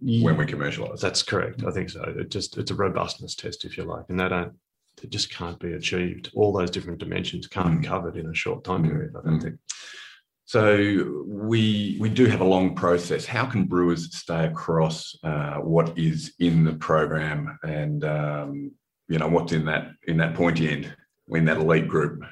when 0.00 0.36
we 0.36 0.44
commercialize. 0.44 1.00
That's 1.00 1.22
correct. 1.22 1.62
I 1.64 1.70
think 1.70 1.90
so. 1.90 2.02
It 2.02 2.30
just 2.30 2.58
it's 2.58 2.70
a 2.70 2.74
robustness 2.74 3.34
test, 3.34 3.64
if 3.64 3.76
you 3.76 3.84
like, 3.84 4.04
and 4.08 4.18
they 4.18 4.28
don't. 4.28 4.54
It 5.02 5.10
just 5.10 5.30
can't 5.30 5.58
be 5.58 5.74
achieved. 5.74 6.30
All 6.34 6.52
those 6.52 6.70
different 6.70 6.98
dimensions 6.98 7.46
can't 7.46 7.68
mm. 7.68 7.80
be 7.82 7.86
covered 7.86 8.16
in 8.16 8.30
a 8.30 8.34
short 8.34 8.64
time 8.64 8.82
mm. 8.82 8.88
period. 8.88 9.14
I 9.16 9.28
don't 9.28 9.38
mm. 9.38 9.42
think. 9.42 9.56
So 10.46 11.24
we 11.26 11.96
we 12.00 12.08
do 12.08 12.26
have 12.26 12.40
a 12.40 12.44
long 12.44 12.76
process. 12.76 13.26
How 13.26 13.46
can 13.46 13.64
brewers 13.64 14.16
stay 14.16 14.46
across 14.46 15.16
uh, 15.24 15.56
what 15.56 15.98
is 15.98 16.34
in 16.38 16.64
the 16.64 16.74
program 16.74 17.58
and 17.64 18.04
um, 18.04 18.70
you 19.08 19.18
know 19.18 19.28
what's 19.28 19.52
in 19.52 19.64
that 19.66 19.90
in 20.06 20.16
that 20.18 20.34
pointy 20.34 20.70
end 20.70 20.96
in 21.28 21.44
that 21.46 21.58
elite 21.58 21.88
group? 21.88 22.22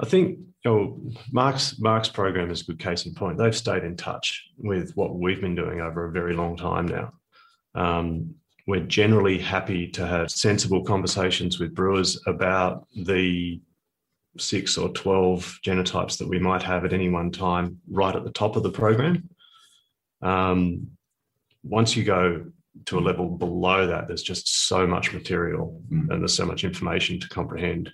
I 0.00 0.06
think 0.06 0.38
you 0.64 0.70
know, 0.70 1.00
Mark's 1.32 1.78
Mark's 1.78 2.08
program 2.08 2.50
is 2.50 2.62
a 2.62 2.64
good 2.64 2.78
case 2.78 3.04
in 3.04 3.14
point. 3.14 3.36
They've 3.36 3.54
stayed 3.54 3.84
in 3.84 3.96
touch 3.96 4.48
with 4.56 4.92
what 4.96 5.14
we've 5.14 5.40
been 5.40 5.54
doing 5.54 5.82
over 5.82 6.06
a 6.06 6.12
very 6.12 6.34
long 6.34 6.56
time 6.56 6.88
now. 6.88 7.12
Um, 7.74 8.34
we're 8.66 8.80
generally 8.80 9.38
happy 9.38 9.88
to 9.88 10.06
have 10.06 10.30
sensible 10.30 10.82
conversations 10.82 11.60
with 11.60 11.74
brewers 11.74 12.18
about 12.26 12.86
the 12.96 13.60
six 14.38 14.76
or 14.76 14.88
12 14.90 15.60
genotypes 15.64 16.18
that 16.18 16.28
we 16.28 16.38
might 16.38 16.62
have 16.62 16.84
at 16.84 16.92
any 16.92 17.08
one 17.08 17.30
time 17.30 17.80
right 17.88 18.16
at 18.16 18.24
the 18.24 18.32
top 18.32 18.56
of 18.56 18.62
the 18.62 18.70
program. 18.70 19.28
Um, 20.22 20.88
once 21.62 21.96
you 21.96 22.04
go 22.04 22.46
to 22.86 22.98
a 22.98 23.00
level 23.00 23.28
below 23.28 23.86
that, 23.86 24.08
there's 24.08 24.22
just 24.22 24.66
so 24.68 24.86
much 24.86 25.12
material 25.12 25.80
mm. 25.90 26.10
and 26.10 26.20
there's 26.20 26.36
so 26.36 26.46
much 26.46 26.64
information 26.64 27.20
to 27.20 27.28
comprehend 27.28 27.92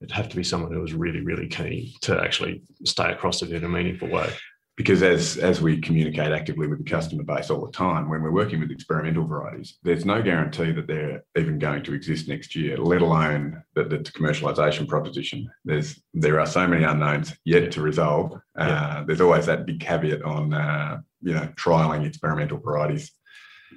it'd 0.00 0.14
have 0.14 0.28
to 0.28 0.36
be 0.36 0.44
someone 0.44 0.72
who 0.72 0.80
was 0.80 0.92
really, 0.92 1.20
really 1.20 1.48
keen 1.48 1.92
to 2.02 2.20
actually 2.20 2.62
stay 2.84 3.10
across 3.10 3.42
it 3.42 3.52
in 3.52 3.64
a 3.64 3.68
meaningful 3.68 4.08
way. 4.08 4.28
Because 4.76 5.04
as 5.04 5.36
as 5.36 5.60
we 5.62 5.80
communicate 5.80 6.32
actively 6.32 6.66
with 6.66 6.78
the 6.78 6.90
customer 6.90 7.22
base 7.22 7.48
all 7.48 7.64
the 7.64 7.70
time, 7.70 8.08
when 8.08 8.22
we're 8.22 8.32
working 8.32 8.58
with 8.58 8.72
experimental 8.72 9.24
varieties, 9.24 9.78
there's 9.84 10.04
no 10.04 10.20
guarantee 10.20 10.72
that 10.72 10.88
they're 10.88 11.22
even 11.36 11.60
going 11.60 11.84
to 11.84 11.94
exist 11.94 12.28
next 12.28 12.56
year, 12.56 12.76
let 12.76 13.00
alone 13.00 13.62
that 13.74 13.88
the 13.88 13.98
commercialization 13.98 14.88
proposition. 14.88 15.48
There's 15.64 16.02
there 16.12 16.40
are 16.40 16.46
so 16.46 16.66
many 16.66 16.82
unknowns 16.82 17.34
yet 17.44 17.70
to 17.72 17.82
resolve. 17.82 18.40
Uh. 18.56 19.04
There's 19.04 19.20
always 19.20 19.46
that 19.46 19.64
big 19.64 19.78
caveat 19.78 20.22
on 20.22 20.52
uh, 20.52 21.00
you 21.22 21.34
know 21.34 21.48
trialing 21.56 22.04
experimental 22.04 22.58
varieties. 22.58 23.12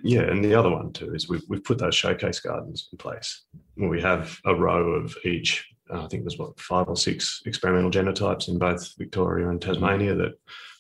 Yeah, 0.03 0.21
and 0.21 0.43
the 0.43 0.55
other 0.55 0.69
one 0.69 0.93
too 0.93 1.13
is 1.13 1.29
we've, 1.29 1.43
we've 1.47 1.63
put 1.63 1.79
those 1.79 1.95
showcase 1.95 2.39
gardens 2.39 2.89
in 2.91 2.97
place 2.97 3.43
where 3.75 3.89
we 3.89 4.01
have 4.01 4.39
a 4.45 4.53
row 4.53 4.93
of 4.93 5.15
each 5.23 5.67
uh, 5.89 6.03
I 6.03 6.07
think 6.07 6.23
there's 6.23 6.37
what 6.37 6.59
five 6.59 6.87
or 6.87 6.95
six 6.95 7.41
experimental 7.45 7.91
genotypes 7.91 8.47
in 8.47 8.57
both 8.57 8.93
Victoria 8.97 9.49
and 9.49 9.61
Tasmania 9.61 10.15
that 10.15 10.33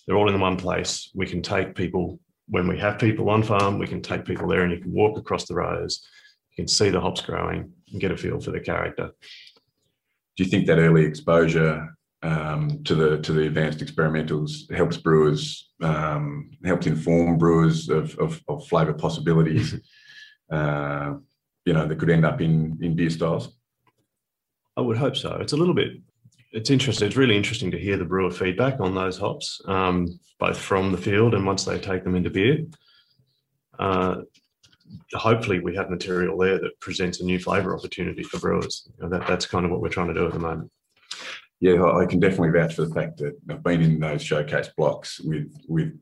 they're 0.07 0.15
all 0.15 0.29
in 0.29 0.39
one 0.39 0.57
place. 0.57 1.11
We 1.13 1.27
can 1.27 1.41
take 1.41 1.75
people 1.75 2.19
when 2.49 2.67
we 2.67 2.79
have 2.79 2.97
people 2.97 3.29
on 3.29 3.43
farm, 3.43 3.77
we 3.77 3.87
can 3.87 4.01
take 4.01 4.25
people 4.25 4.47
there 4.47 4.61
and 4.61 4.71
you 4.71 4.79
can 4.79 4.93
walk 4.93 5.17
across 5.17 5.45
the 5.45 5.55
rows, 5.55 6.07
you 6.51 6.63
can 6.63 6.67
see 6.67 6.89
the 6.89 7.01
hops 7.01 7.21
growing 7.21 7.71
and 7.91 8.01
get 8.01 8.11
a 8.11 8.17
feel 8.17 8.39
for 8.39 8.51
the 8.51 8.59
character. 8.59 9.11
Do 10.37 10.43
you 10.43 10.49
think 10.49 10.65
that 10.67 10.79
early 10.79 11.03
exposure 11.03 11.93
um, 12.23 12.83
to 12.85 12.95
the 12.95 13.17
to 13.21 13.33
the 13.33 13.47
advanced 13.47 13.79
experimentals 13.79 14.71
helps 14.73 14.97
brewers 14.97 15.69
um, 15.81 16.51
helps 16.63 16.87
inform 16.87 17.37
brewers 17.37 17.89
of, 17.89 18.17
of, 18.17 18.41
of 18.47 18.65
flavour 18.67 18.93
possibilities? 18.93 19.75
uh, 20.51 21.15
you 21.65 21.73
know 21.73 21.85
that 21.85 21.99
could 21.99 22.09
end 22.09 22.25
up 22.25 22.39
in 22.39 22.77
in 22.81 22.95
beer 22.95 23.09
styles. 23.09 23.49
I 24.77 24.81
would 24.81 24.97
hope 24.97 25.17
so. 25.17 25.37
It's 25.41 25.53
a 25.53 25.57
little 25.57 25.73
bit. 25.73 25.93
It's 26.57 26.71
interesting. 26.71 27.07
It's 27.07 27.15
really 27.15 27.37
interesting 27.37 27.69
to 27.69 27.77
hear 27.77 27.97
the 27.97 28.05
brewer 28.05 28.31
feedback 28.31 28.79
on 28.79 28.95
those 28.95 29.15
hops, 29.19 29.61
um, 29.67 30.19
both 30.39 30.57
from 30.57 30.91
the 30.91 30.97
field 30.97 31.35
and 31.35 31.45
once 31.45 31.65
they 31.65 31.77
take 31.77 32.03
them 32.03 32.15
into 32.15 32.31
beer. 32.31 32.65
Uh, 33.77 34.21
hopefully, 35.13 35.59
we 35.59 35.75
have 35.75 35.91
material 35.91 36.35
there 36.35 36.57
that 36.57 36.79
presents 36.79 37.19
a 37.19 37.23
new 37.23 37.37
flavour 37.37 37.77
opportunity 37.77 38.23
for 38.23 38.39
brewers. 38.39 38.89
You 38.97 39.03
know, 39.03 39.09
that, 39.09 39.27
that's 39.27 39.45
kind 39.45 39.65
of 39.65 39.71
what 39.71 39.81
we're 39.81 39.89
trying 39.89 40.07
to 40.07 40.15
do 40.15 40.25
at 40.25 40.33
the 40.33 40.39
moment. 40.39 40.71
Yeah, 41.59 41.83
I 41.83 42.07
can 42.07 42.19
definitely 42.19 42.59
vouch 42.59 42.73
for 42.73 42.85
the 42.85 42.93
fact 42.93 43.17
that 43.17 43.37
I've 43.51 43.61
been 43.61 43.81
in 43.81 43.99
those 43.99 44.23
showcase 44.23 44.69
blocks 44.75 45.19
with 45.19 45.53
with 45.67 45.95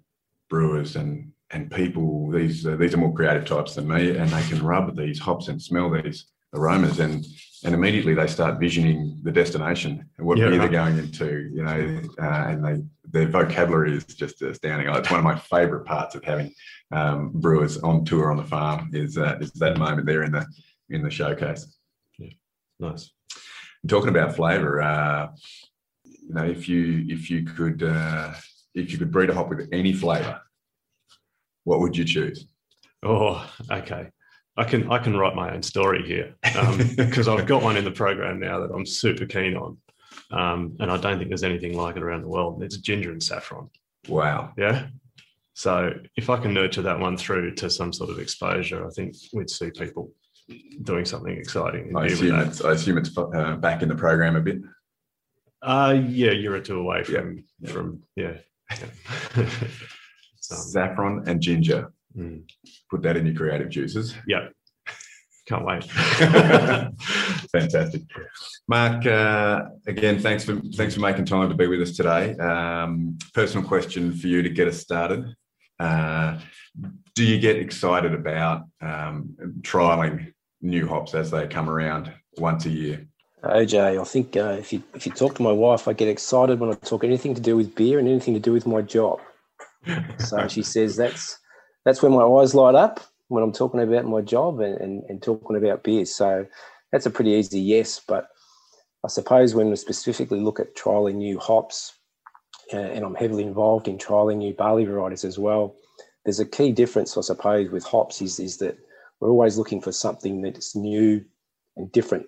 brewers 0.49 0.95
and 0.95 1.33
and 1.51 1.69
people. 1.69 2.31
These 2.31 2.65
uh, 2.65 2.77
these 2.77 2.93
are 2.93 2.97
more 2.97 3.13
creative 3.13 3.45
types 3.45 3.75
than 3.75 3.89
me, 3.89 4.15
and 4.15 4.29
they 4.29 4.43
can 4.43 4.63
rub 4.65 4.95
these 4.95 5.19
hops 5.19 5.49
and 5.49 5.61
smell 5.61 5.91
these 5.91 6.27
aromas 6.57 6.99
and 6.99 7.25
and 7.63 7.73
immediately 7.73 8.13
they 8.13 8.27
start 8.27 8.59
visioning 8.59 9.19
the 9.23 9.31
destination. 9.31 10.07
And 10.17 10.27
what 10.27 10.37
yeah, 10.37 10.49
beer 10.49 10.59
right. 10.59 10.71
they're 10.71 10.85
going 10.85 10.97
into 10.99 11.49
you 11.53 11.63
know 11.63 12.01
uh, 12.21 12.45
and 12.47 12.65
they 12.65 12.83
their 13.11 13.27
vocabulary 13.27 13.95
is 13.95 14.05
just 14.05 14.41
astounding. 14.41 14.87
It's 14.89 15.09
one 15.09 15.19
of 15.19 15.23
my 15.23 15.37
favorite 15.37 15.85
parts 15.85 16.15
of 16.15 16.23
having 16.23 16.53
um, 16.91 17.31
brewers 17.33 17.77
on 17.77 18.05
tour 18.05 18.29
on 18.29 18.37
the 18.37 18.43
farm 18.43 18.91
is 18.93 19.17
uh, 19.17 19.37
is 19.41 19.51
that 19.53 19.77
moment 19.77 20.05
there 20.05 20.23
in 20.23 20.31
the 20.31 20.45
in 20.89 21.01
the 21.01 21.09
showcase. 21.09 21.77
Yeah. 22.19 22.29
Nice. 22.79 23.11
Talking 23.87 24.09
about 24.09 24.35
flavor 24.35 24.81
uh, 24.81 25.29
you 26.03 26.33
know 26.33 26.45
if 26.45 26.67
you 26.69 27.05
if 27.07 27.29
you 27.29 27.45
could 27.45 27.83
uh, 27.83 28.33
if 28.73 28.91
you 28.91 28.97
could 28.97 29.11
breed 29.11 29.29
a 29.29 29.33
hop 29.33 29.49
with 29.49 29.69
any 29.71 29.93
flavor 29.93 30.41
what 31.63 31.79
would 31.79 31.97
you 31.97 32.05
choose? 32.05 32.47
Oh 33.03 33.49
okay 33.71 34.09
I 34.57 34.63
can 34.63 34.89
I 34.91 34.99
can 34.99 35.17
write 35.17 35.35
my 35.35 35.53
own 35.53 35.61
story 35.61 36.05
here 36.05 36.35
because 36.95 37.27
um, 37.27 37.37
I've 37.37 37.45
got 37.45 37.61
one 37.61 37.77
in 37.77 37.83
the 37.83 37.91
program 37.91 38.39
now 38.39 38.59
that 38.59 38.71
I'm 38.73 38.85
super 38.85 39.25
keen 39.25 39.55
on, 39.55 39.77
um, 40.31 40.77
and 40.79 40.89
I 40.89 40.97
don't 40.97 41.17
think 41.17 41.29
there's 41.29 41.43
anything 41.43 41.75
like 41.75 41.97
it 41.97 42.03
around 42.03 42.21
the 42.21 42.29
world. 42.29 42.63
It's 42.63 42.77
ginger 42.77 43.11
and 43.11 43.21
saffron. 43.21 43.69
Wow. 44.07 44.53
Yeah. 44.57 44.87
So 45.53 45.93
if 46.17 46.29
I 46.29 46.37
can 46.37 46.53
nurture 46.53 46.81
that 46.81 46.99
one 46.99 47.15
through 47.15 47.55
to 47.55 47.69
some 47.69 47.93
sort 47.93 48.09
of 48.09 48.19
exposure, 48.19 48.85
I 48.85 48.89
think 48.89 49.15
we'd 49.33 49.49
see 49.49 49.71
people 49.71 50.11
doing 50.83 51.05
something 51.05 51.35
exciting. 51.35 51.95
I 51.95 52.07
assume, 52.07 52.39
it's, 52.39 52.63
I 52.63 52.71
assume 52.73 52.97
it's 52.97 53.17
uh, 53.17 53.55
back 53.55 53.81
in 53.81 53.89
the 53.89 53.95
program 53.95 54.35
a 54.35 54.41
bit. 54.41 54.57
Uh, 55.61 55.97
yeah, 56.07 56.31
you're 56.31 56.55
a 56.55 56.61
two 56.61 56.79
away 56.79 57.03
from 57.03 57.43
yeah. 57.59 57.71
from 57.71 58.03
yeah. 58.15 58.33
yeah. 58.77 59.49
Saffron 60.41 61.23
and 61.27 61.41
ginger. 61.41 61.91
Mm. 62.17 62.43
Put 62.89 63.01
that 63.04 63.17
in 63.17 63.25
your 63.25 63.36
creative 63.36 63.69
juices. 63.69 64.15
Yeah. 64.28 64.47
Can't 65.47 65.63
wait. 65.63 65.84
Fantastic, 67.51 68.01
Mark. 68.67 69.06
Uh, 69.06 69.65
again, 69.86 70.19
thanks 70.19 70.43
for 70.43 70.60
thanks 70.75 70.95
for 70.95 71.01
making 71.01 71.25
time 71.25 71.49
to 71.49 71.56
be 71.56 71.67
with 71.67 71.82
us 71.82 71.95
today. 71.95 72.36
Um, 72.38 73.19
personal 73.32 73.67
question 73.67 74.12
for 74.12 74.25
you 74.25 74.41
to 74.41 74.49
get 74.49 74.67
us 74.67 74.80
started. 74.80 75.36
Uh, 75.80 76.39
do 77.13 77.23
you 77.23 77.39
get 77.39 77.58
excited 77.58 78.15
about 78.15 78.63
um, 78.82 79.36
trialing 79.62 80.34
new 80.62 80.88
hops 80.88 81.13
as 81.13 81.30
they 81.30 81.45
come 81.47 81.69
around 81.69 82.12
once 82.38 82.65
a 82.65 82.71
year? 82.71 83.06
OJ, 83.43 84.01
I 84.01 84.04
think 84.04 84.36
uh, 84.36 84.58
if 84.58 84.73
you 84.73 84.82
if 84.95 85.06
you 85.06 85.12
talk 85.12 85.36
to 85.36 85.43
my 85.43 85.51
wife, 85.51 85.88
I 85.88 85.93
get 85.93 86.08
excited 86.08 86.60
when 86.60 86.71
I 86.71 86.73
talk 86.73 87.04
anything 87.04 87.36
to 87.36 87.41
do 87.41 87.56
with 87.56 87.75
beer 87.75 87.99
and 87.99 88.08
anything 88.08 88.34
to 88.34 88.39
do 88.39 88.51
with 88.51 88.65
my 88.65 88.82
job. 88.82 89.19
So 90.17 90.47
she 90.47 90.63
says 90.63 90.95
that's 90.95 91.38
that's 91.85 92.01
when 92.01 92.13
my 92.13 92.23
eyes 92.23 92.55
light 92.55 92.75
up 92.75 92.99
when 93.27 93.43
I'm 93.43 93.53
talking 93.53 93.79
about 93.81 94.05
my 94.05 94.21
job 94.21 94.59
and, 94.59 94.79
and, 94.81 95.03
and 95.09 95.21
talking 95.21 95.55
about 95.55 95.83
beers. 95.83 96.13
So 96.13 96.45
that's 96.91 97.05
a 97.05 97.11
pretty 97.11 97.31
easy 97.31 97.59
yes. 97.59 98.01
But 98.05 98.27
I 99.03 99.07
suppose 99.07 99.55
when 99.55 99.69
we 99.69 99.75
specifically 99.75 100.39
look 100.39 100.59
at 100.59 100.75
trialing 100.75 101.15
new 101.15 101.39
hops, 101.39 101.93
uh, 102.73 102.77
and 102.77 103.05
I'm 103.05 103.15
heavily 103.15 103.43
involved 103.43 103.87
in 103.87 103.97
trialing 103.97 104.37
new 104.37 104.53
barley 104.53 104.85
varieties 104.85 105.23
as 105.23 105.37
well, 105.37 105.75
there's 106.23 106.39
a 106.39 106.45
key 106.45 106.71
difference, 106.71 107.17
I 107.17 107.21
suppose, 107.21 107.69
with 107.69 107.83
hops 107.83 108.21
is, 108.21 108.39
is 108.39 108.57
that 108.57 108.77
we're 109.19 109.29
always 109.29 109.57
looking 109.57 109.81
for 109.81 109.91
something 109.91 110.41
that's 110.41 110.75
new 110.75 111.23
and 111.77 111.91
different. 111.91 112.25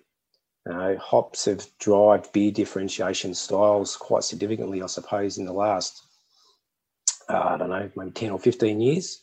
Uh, 0.70 0.96
hops 0.96 1.46
have 1.46 1.66
driven 1.80 2.22
beer 2.32 2.52
differentiation 2.52 3.34
styles 3.34 3.96
quite 3.96 4.22
significantly, 4.22 4.82
I 4.82 4.86
suppose, 4.86 5.38
in 5.38 5.46
the 5.46 5.52
last, 5.52 6.02
uh, 7.28 7.38
I 7.38 7.56
don't 7.56 7.70
know, 7.70 7.90
maybe 7.96 8.10
10 8.12 8.30
or 8.30 8.38
15 8.38 8.80
years. 8.80 9.22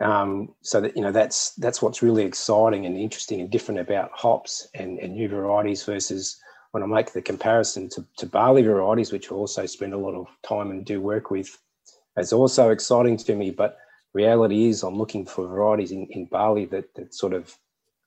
Um, 0.00 0.54
so 0.62 0.80
that 0.80 0.96
you 0.96 1.02
know 1.02 1.12
that's 1.12 1.54
that's 1.56 1.82
what's 1.82 2.02
really 2.02 2.24
exciting 2.24 2.86
and 2.86 2.96
interesting 2.96 3.40
and 3.42 3.50
different 3.50 3.80
about 3.80 4.10
hops 4.14 4.66
and, 4.74 4.98
and 4.98 5.14
new 5.14 5.28
varieties 5.28 5.84
versus 5.84 6.40
when 6.70 6.82
I 6.82 6.86
make 6.86 7.12
the 7.12 7.22
comparison 7.22 7.88
to, 7.90 8.06
to 8.18 8.26
barley 8.26 8.62
varieties, 8.62 9.12
which 9.12 9.30
I 9.30 9.34
also 9.34 9.66
spend 9.66 9.92
a 9.92 9.98
lot 9.98 10.14
of 10.14 10.26
time 10.46 10.70
and 10.70 10.84
do 10.84 11.00
work 11.00 11.30
with, 11.30 11.58
it's 12.16 12.32
also 12.32 12.70
exciting 12.70 13.16
to 13.16 13.34
me. 13.34 13.50
But 13.50 13.78
reality 14.12 14.68
is, 14.68 14.82
I'm 14.82 14.96
looking 14.96 15.26
for 15.26 15.46
varieties 15.46 15.92
in, 15.92 16.06
in 16.06 16.26
barley 16.26 16.66
that, 16.66 16.94
that 16.94 17.14
sort 17.14 17.32
of 17.32 17.56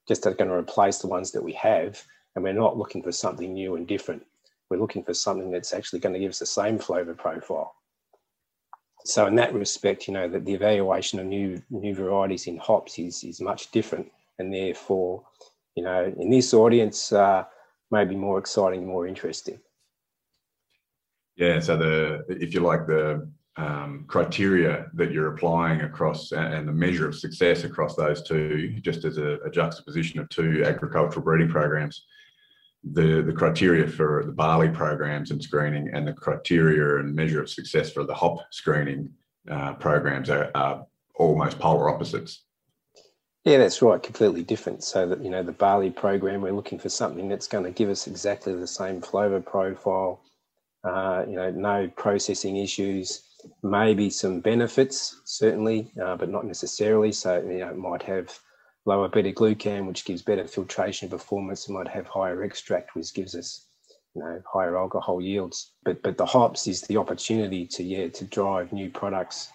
just 0.07 0.25
are 0.25 0.33
going 0.33 0.49
to 0.49 0.55
replace 0.55 0.99
the 0.99 1.07
ones 1.07 1.31
that 1.31 1.43
we 1.43 1.53
have. 1.53 2.03
And 2.35 2.43
we're 2.43 2.53
not 2.53 2.77
looking 2.77 3.03
for 3.03 3.11
something 3.11 3.53
new 3.53 3.75
and 3.75 3.87
different. 3.87 4.25
We're 4.69 4.79
looking 4.79 5.03
for 5.03 5.13
something 5.13 5.51
that's 5.51 5.73
actually 5.73 5.99
going 5.99 6.13
to 6.13 6.19
give 6.19 6.31
us 6.31 6.39
the 6.39 6.45
same 6.45 6.79
flavour 6.79 7.13
profile. 7.13 7.75
So 9.05 9.27
in 9.27 9.35
that 9.35 9.53
respect, 9.53 10.07
you 10.07 10.13
know, 10.13 10.29
that 10.29 10.45
the 10.45 10.53
evaluation 10.53 11.19
of 11.19 11.25
new 11.25 11.61
new 11.69 11.93
varieties 11.93 12.47
in 12.47 12.57
hops 12.57 12.99
is 12.99 13.23
is 13.23 13.41
much 13.41 13.71
different, 13.71 14.11
and 14.39 14.53
therefore, 14.53 15.23
you 15.75 15.83
know, 15.83 16.13
in 16.17 16.29
this 16.29 16.53
audience, 16.53 17.11
uh, 17.11 17.43
maybe 17.91 18.15
more 18.15 18.39
exciting, 18.39 18.87
more 18.87 19.07
interesting. 19.07 19.59
Yeah. 21.35 21.59
So 21.59 21.77
the 21.77 22.23
if 22.29 22.53
you 22.53 22.61
like 22.61 22.87
the 22.87 23.27
um, 23.57 24.05
criteria 24.07 24.87
that 24.93 25.11
you're 25.11 25.33
applying 25.33 25.81
across 25.81 26.31
and 26.31 26.67
the 26.67 26.71
measure 26.71 27.07
of 27.07 27.15
success 27.15 27.65
across 27.65 27.95
those 27.95 28.23
two, 28.23 28.79
just 28.81 29.05
as 29.05 29.17
a, 29.17 29.37
a 29.45 29.51
juxtaposition 29.51 30.19
of 30.19 30.29
two 30.29 30.63
agricultural 30.65 31.23
breeding 31.23 31.49
programs, 31.49 32.05
the, 32.91 33.21
the 33.21 33.31
criteria 33.31 33.87
for 33.87 34.23
the 34.25 34.31
barley 34.31 34.69
programs 34.69 35.31
and 35.31 35.41
screening 35.41 35.89
and 35.93 36.07
the 36.07 36.13
criteria 36.13 36.99
and 36.99 37.15
measure 37.15 37.41
of 37.41 37.49
success 37.49 37.91
for 37.91 38.03
the 38.03 38.13
hop 38.13 38.39
screening 38.51 39.09
uh, 39.49 39.73
programs 39.73 40.29
are, 40.29 40.51
are, 40.55 40.85
almost 41.15 41.59
polar 41.59 41.89
opposites. 41.89 42.43
Yeah, 43.45 43.59
that's 43.59 43.83
right. 43.83 44.01
Completely 44.01 44.41
different. 44.41 44.83
So 44.83 45.07
that 45.07 45.21
you 45.21 45.29
know, 45.29 45.43
the 45.43 45.51
barley 45.51 45.91
program, 45.91 46.41
we're 46.41 46.53
looking 46.53 46.79
for 46.79 46.89
something 46.89 47.29
that's 47.29 47.45
going 47.45 47.65
to 47.65 47.71
give 47.71 47.89
us 47.89 48.07
exactly 48.07 48.55
the 48.55 48.65
same 48.65 48.99
flavour 48.99 49.39
profile. 49.39 50.21
Uh, 50.83 51.23
you 51.27 51.35
know, 51.35 51.51
no 51.51 51.87
processing 51.95 52.57
issues. 52.57 53.21
Maybe 53.61 54.09
some 54.09 54.39
benefits, 54.39 55.21
certainly, 55.25 55.91
uh, 56.03 56.15
but 56.15 56.29
not 56.29 56.45
necessarily. 56.45 57.11
So 57.11 57.41
you 57.41 57.59
know, 57.59 57.69
it 57.69 57.77
might 57.77 58.01
have 58.01 58.39
lower 58.85 59.07
beta 59.07 59.31
glucan, 59.31 59.87
which 59.87 60.05
gives 60.05 60.21
better 60.21 60.47
filtration 60.47 61.09
performance. 61.09 61.67
It 61.67 61.73
might 61.73 61.87
have 61.87 62.07
higher 62.07 62.43
extract, 62.43 62.95
which 62.95 63.13
gives 63.13 63.35
us 63.35 63.65
you 64.15 64.21
know 64.21 64.41
higher 64.51 64.77
alcohol 64.77 65.21
yields. 65.21 65.71
But 65.83 66.01
but 66.03 66.17
the 66.17 66.25
hops 66.25 66.67
is 66.67 66.81
the 66.81 66.97
opportunity 66.97 67.65
to 67.67 67.83
yeah 67.83 68.09
to 68.09 68.25
drive 68.25 68.73
new 68.73 68.89
products 68.89 69.51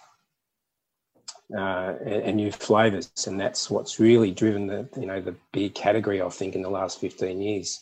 uh, 1.55 1.95
and, 2.05 2.23
and, 2.23 2.35
new 2.37 2.51
flavors, 2.51 3.11
and 3.25 3.39
that's 3.39 3.71
what's 3.71 3.99
really 3.99 4.31
driven 4.31 4.67
the 4.67 4.87
you 4.99 5.05
know 5.05 5.21
the 5.21 5.35
beer 5.51 5.69
category. 5.69 6.21
I 6.21 6.29
think 6.29 6.55
in 6.55 6.61
the 6.61 6.69
last 6.69 6.99
fifteen 6.99 7.41
years, 7.41 7.79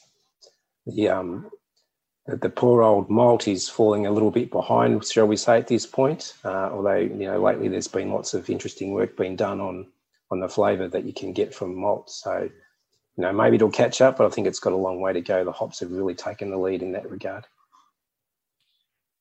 the 0.85 1.09
um 1.09 1.49
the 2.27 2.49
poor 2.49 2.81
old 2.81 3.09
malt 3.09 3.47
is 3.47 3.69
falling 3.69 4.05
a 4.05 4.11
little 4.11 4.31
bit 4.31 4.51
behind, 4.51 5.05
shall 5.05 5.27
we 5.27 5.37
say, 5.37 5.57
at 5.57 5.67
this 5.67 5.85
point. 5.85 6.33
Uh, 6.43 6.69
although 6.71 6.95
you 6.95 7.25
know 7.25 7.41
lately 7.41 7.67
there's 7.67 7.87
been 7.87 8.11
lots 8.11 8.33
of 8.33 8.49
interesting 8.49 8.91
work 8.91 9.15
being 9.17 9.35
done 9.35 9.61
on 9.61 9.87
on 10.31 10.39
the 10.39 10.49
flavour 10.49 10.87
that 10.87 11.05
you 11.05 11.13
can 11.13 11.33
get 11.33 11.53
from 11.53 11.75
malt. 11.75 12.09
So, 12.09 12.49
you 13.17 13.21
know, 13.21 13.31
maybe 13.31 13.55
it'll 13.55 13.71
catch 13.71 14.01
up, 14.01 14.17
but 14.17 14.27
I 14.27 14.29
think 14.29 14.47
it's 14.47 14.59
got 14.59 14.73
a 14.73 14.77
long 14.77 15.01
way 15.01 15.13
to 15.13 15.21
go. 15.21 15.43
The 15.43 15.51
hops 15.51 15.79
have 15.79 15.91
really 15.91 16.15
taken 16.15 16.49
the 16.49 16.57
lead 16.57 16.81
in 16.81 16.91
that 16.93 17.09
regard. 17.09 17.45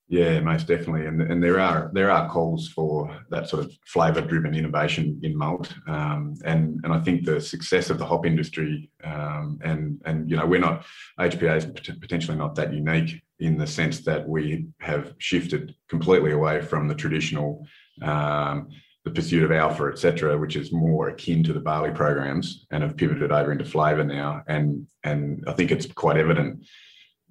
Yeah, 0.08 0.38
most 0.38 0.68
definitely, 0.68 1.06
and 1.06 1.20
and 1.20 1.42
there 1.42 1.58
are 1.58 1.90
there 1.92 2.12
are 2.12 2.30
calls 2.30 2.68
for 2.68 3.24
that 3.30 3.48
sort 3.48 3.64
of 3.64 3.72
flavour 3.86 4.20
driven 4.20 4.54
innovation 4.54 5.18
in 5.24 5.36
malt, 5.36 5.74
um, 5.88 6.36
and 6.44 6.78
and 6.84 6.92
I 6.92 7.00
think 7.00 7.24
the 7.24 7.40
success 7.40 7.90
of 7.90 7.98
the 7.98 8.06
hop 8.06 8.24
industry, 8.24 8.88
um, 9.02 9.58
and 9.64 10.00
and 10.04 10.30
you 10.30 10.36
know 10.36 10.46
we're 10.46 10.60
not 10.60 10.86
HPA 11.18 11.56
is 11.56 11.96
potentially 11.96 12.36
not 12.36 12.54
that 12.54 12.72
unique 12.72 13.20
in 13.40 13.58
the 13.58 13.66
sense 13.66 14.00
that 14.02 14.28
we 14.28 14.68
have 14.78 15.12
shifted 15.18 15.74
completely 15.88 16.30
away 16.30 16.60
from 16.60 16.86
the 16.86 16.94
traditional 16.94 17.66
um, 18.00 18.68
the 19.06 19.12
pursuit 19.12 19.44
of 19.44 19.52
alpha, 19.52 19.84
etc., 19.84 20.36
which 20.36 20.56
is 20.56 20.72
more 20.72 21.10
akin 21.10 21.44
to 21.44 21.52
the 21.52 21.60
barley 21.60 21.92
programs, 21.92 22.66
and 22.72 22.82
have 22.82 22.96
pivoted 22.96 23.30
over 23.30 23.52
into 23.52 23.64
flavour 23.64 24.02
now. 24.02 24.42
And 24.48 24.88
and 25.04 25.44
I 25.46 25.52
think 25.52 25.70
it's 25.70 25.86
quite 25.86 26.16
evident 26.16 26.66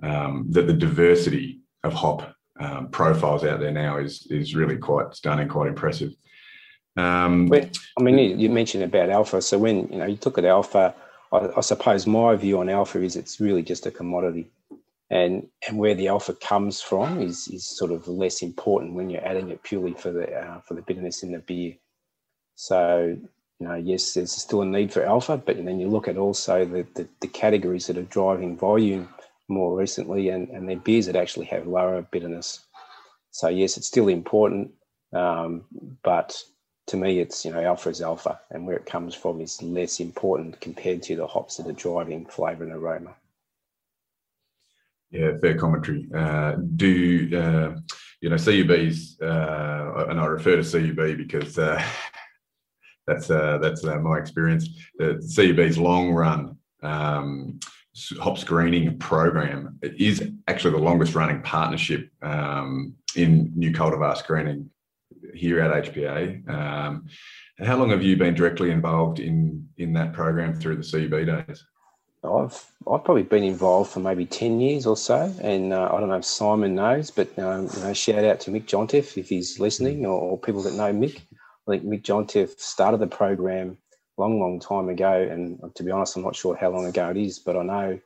um, 0.02 0.46
that 0.52 0.68
the 0.68 0.74
diversity 0.74 1.60
of 1.84 1.92
hop 1.92 2.34
um, 2.62 2.88
profiles 2.92 3.44
out 3.44 3.60
there 3.60 3.74
now 3.74 3.98
is 3.98 4.26
is 4.30 4.56
really 4.56 4.78
quite 4.78 5.14
stunning, 5.16 5.50
quite 5.50 5.68
impressive. 5.68 6.14
Um, 6.96 7.52
I 7.54 8.02
mean, 8.02 8.40
you 8.40 8.50
mentioned 8.50 8.86
about 8.86 9.10
alpha. 9.10 9.42
So 9.42 9.58
when 9.58 9.90
you 9.90 9.98
know 9.98 10.06
you 10.06 10.18
look 10.24 10.38
at 10.38 10.46
alpha, 10.46 10.96
I, 11.34 11.50
I 11.58 11.60
suppose 11.60 12.08
my 12.08 12.38
view 12.38 12.62
on 12.62 12.70
alpha 12.70 13.02
is 13.02 13.18
it's 13.18 13.42
really 13.42 13.64
just 13.64 13.86
a 13.86 13.92
commodity 13.92 14.48
and 15.10 15.48
and 15.68 15.78
where 15.78 15.96
the 15.96 16.08
alpha 16.08 16.34
comes 16.34 16.82
from 16.82 17.22
is 17.22 17.48
is 17.50 17.66
sort 17.66 17.92
of 17.92 18.08
less 18.08 18.42
important 18.42 18.94
when 18.94 19.10
you're 19.10 19.26
adding 19.26 19.50
it 19.50 19.64
purely 19.64 19.94
for 19.94 20.12
the 20.12 20.34
uh, 20.34 20.60
for 20.62 20.74
the 20.74 20.82
bitterness 20.82 21.24
in 21.24 21.32
the 21.32 21.40
beer. 21.40 21.76
So 22.56 23.18
you 23.60 23.68
know, 23.68 23.76
yes, 23.76 24.14
there's 24.14 24.32
still 24.32 24.62
a 24.62 24.66
need 24.66 24.92
for 24.92 25.06
alpha, 25.06 25.38
but 25.38 25.64
then 25.64 25.80
you 25.80 25.88
look 25.88 26.10
at 26.10 26.18
also 26.18 26.66
the, 26.66 26.86
the, 26.96 27.08
the 27.22 27.28
categories 27.28 27.88
that 27.88 27.98
are 27.98 28.04
driving 28.04 28.58
volume 28.58 29.08
more 29.48 29.78
recently, 29.78 30.30
and 30.30 30.50
and 30.50 30.68
they're 30.68 30.78
beers 30.78 31.06
that 31.06 31.16
actually 31.16 31.46
have 31.48 31.68
lower 31.68 32.02
bitterness. 32.02 32.66
So 33.32 33.48
yes, 33.50 33.78
it's 33.78 33.88
still 33.88 34.08
important, 34.08 34.72
um, 35.14 35.66
but 36.04 36.42
to 36.88 36.98
me, 36.98 37.20
it's 37.20 37.46
you 37.46 37.52
know 37.52 37.62
alpha 37.62 37.90
is 37.90 38.02
alpha, 38.02 38.40
and 38.50 38.66
where 38.66 38.76
it 38.78 38.86
comes 38.86 39.14
from 39.14 39.40
is 39.40 39.62
less 39.62 40.00
important 40.00 40.60
compared 40.62 41.04
to 41.04 41.16
the 41.16 41.28
hops 41.28 41.58
that 41.58 41.68
are 41.68 41.74
driving 41.74 42.26
flavour 42.26 42.64
and 42.64 42.74
aroma. 42.74 43.16
Yeah, 45.16 45.32
fair 45.42 45.58
commentary. 45.58 46.08
Uh, 46.14 46.56
do 46.76 47.30
uh, 47.34 47.80
you 48.20 48.30
know 48.30 48.36
CUB's? 48.36 49.18
Uh, 49.22 50.08
and 50.10 50.20
I 50.20 50.26
refer 50.26 50.62
to 50.62 50.64
CUB 50.64 51.18
because 51.18 51.58
uh, 51.58 51.82
that's 53.08 53.30
uh, 53.30 53.58
that's 53.60 53.86
uh, 53.86 53.98
my 54.00 54.18
experience. 54.18 54.68
The 54.98 55.16
CUB's 55.36 55.78
long 55.78 56.12
run 56.12 56.58
um, 56.84 57.60
hop 58.20 58.38
screening 58.38 58.98
program 59.00 59.80
is 59.82 60.32
actually 60.50 60.72
the 60.72 60.84
longest 60.84 61.16
running 61.16 61.42
partnership 61.44 62.10
um, 62.22 62.94
in 63.16 63.54
new 63.56 63.72
cultivar 63.72 64.18
screening 64.18 64.70
here 65.34 65.62
at 65.62 65.86
HPA. 65.86 66.50
Um, 66.50 67.06
how 67.60 67.78
long 67.78 67.90
have 67.92 68.04
you 68.04 68.18
been 68.18 68.34
directly 68.34 68.72
involved 68.72 69.20
in 69.20 69.66
in 69.78 69.94
that 69.94 70.12
program 70.12 70.54
through 70.54 70.76
the 70.76 70.84
CUB 70.84 71.26
days? 71.26 71.66
I've 72.26 72.72
I've 72.92 73.04
probably 73.04 73.24
been 73.24 73.44
involved 73.44 73.92
for 73.92 74.00
maybe 74.00 74.26
ten 74.26 74.60
years 74.60 74.86
or 74.86 74.98
so, 74.98 75.34
and 75.42 75.74
uh, 75.74 75.90
I 75.92 76.00
don't 76.00 76.10
know 76.10 76.18
if 76.18 76.26
Simon 76.26 76.76
knows, 76.76 77.12
but 77.12 77.38
um, 77.40 77.70
you 77.74 77.80
know, 77.82 77.94
shout 77.94 78.24
out 78.24 78.40
to 78.42 78.52
Mick 78.52 78.66
Jontef 78.66 79.18
if 79.18 79.30
he's 79.30 79.60
listening, 79.60 80.06
or, 80.06 80.20
or, 80.20 80.38
people 80.38 80.62
that 80.64 80.74
know 80.74 80.94
Mick. 80.94 81.22
I 81.68 81.72
think 81.72 81.84
Mick 81.86 82.04
Jontef 82.04 82.60
started 82.60 83.00
the 83.00 83.08
program 83.08 83.78
long, 84.18 84.40
long 84.40 84.60
time 84.60 84.90
ago, 84.90 85.14
and 85.14 85.60
to 85.76 85.84
be 85.84 85.92
honest, 85.92 86.16
I'm 86.16 86.24
not 86.24 86.36
sure 86.36 86.56
how 86.56 86.70
long 86.70 86.86
ago 86.86 87.10
it 87.10 87.18
is, 87.18 87.40
but 87.40 87.58
I 87.58 87.64
know 87.64 88.00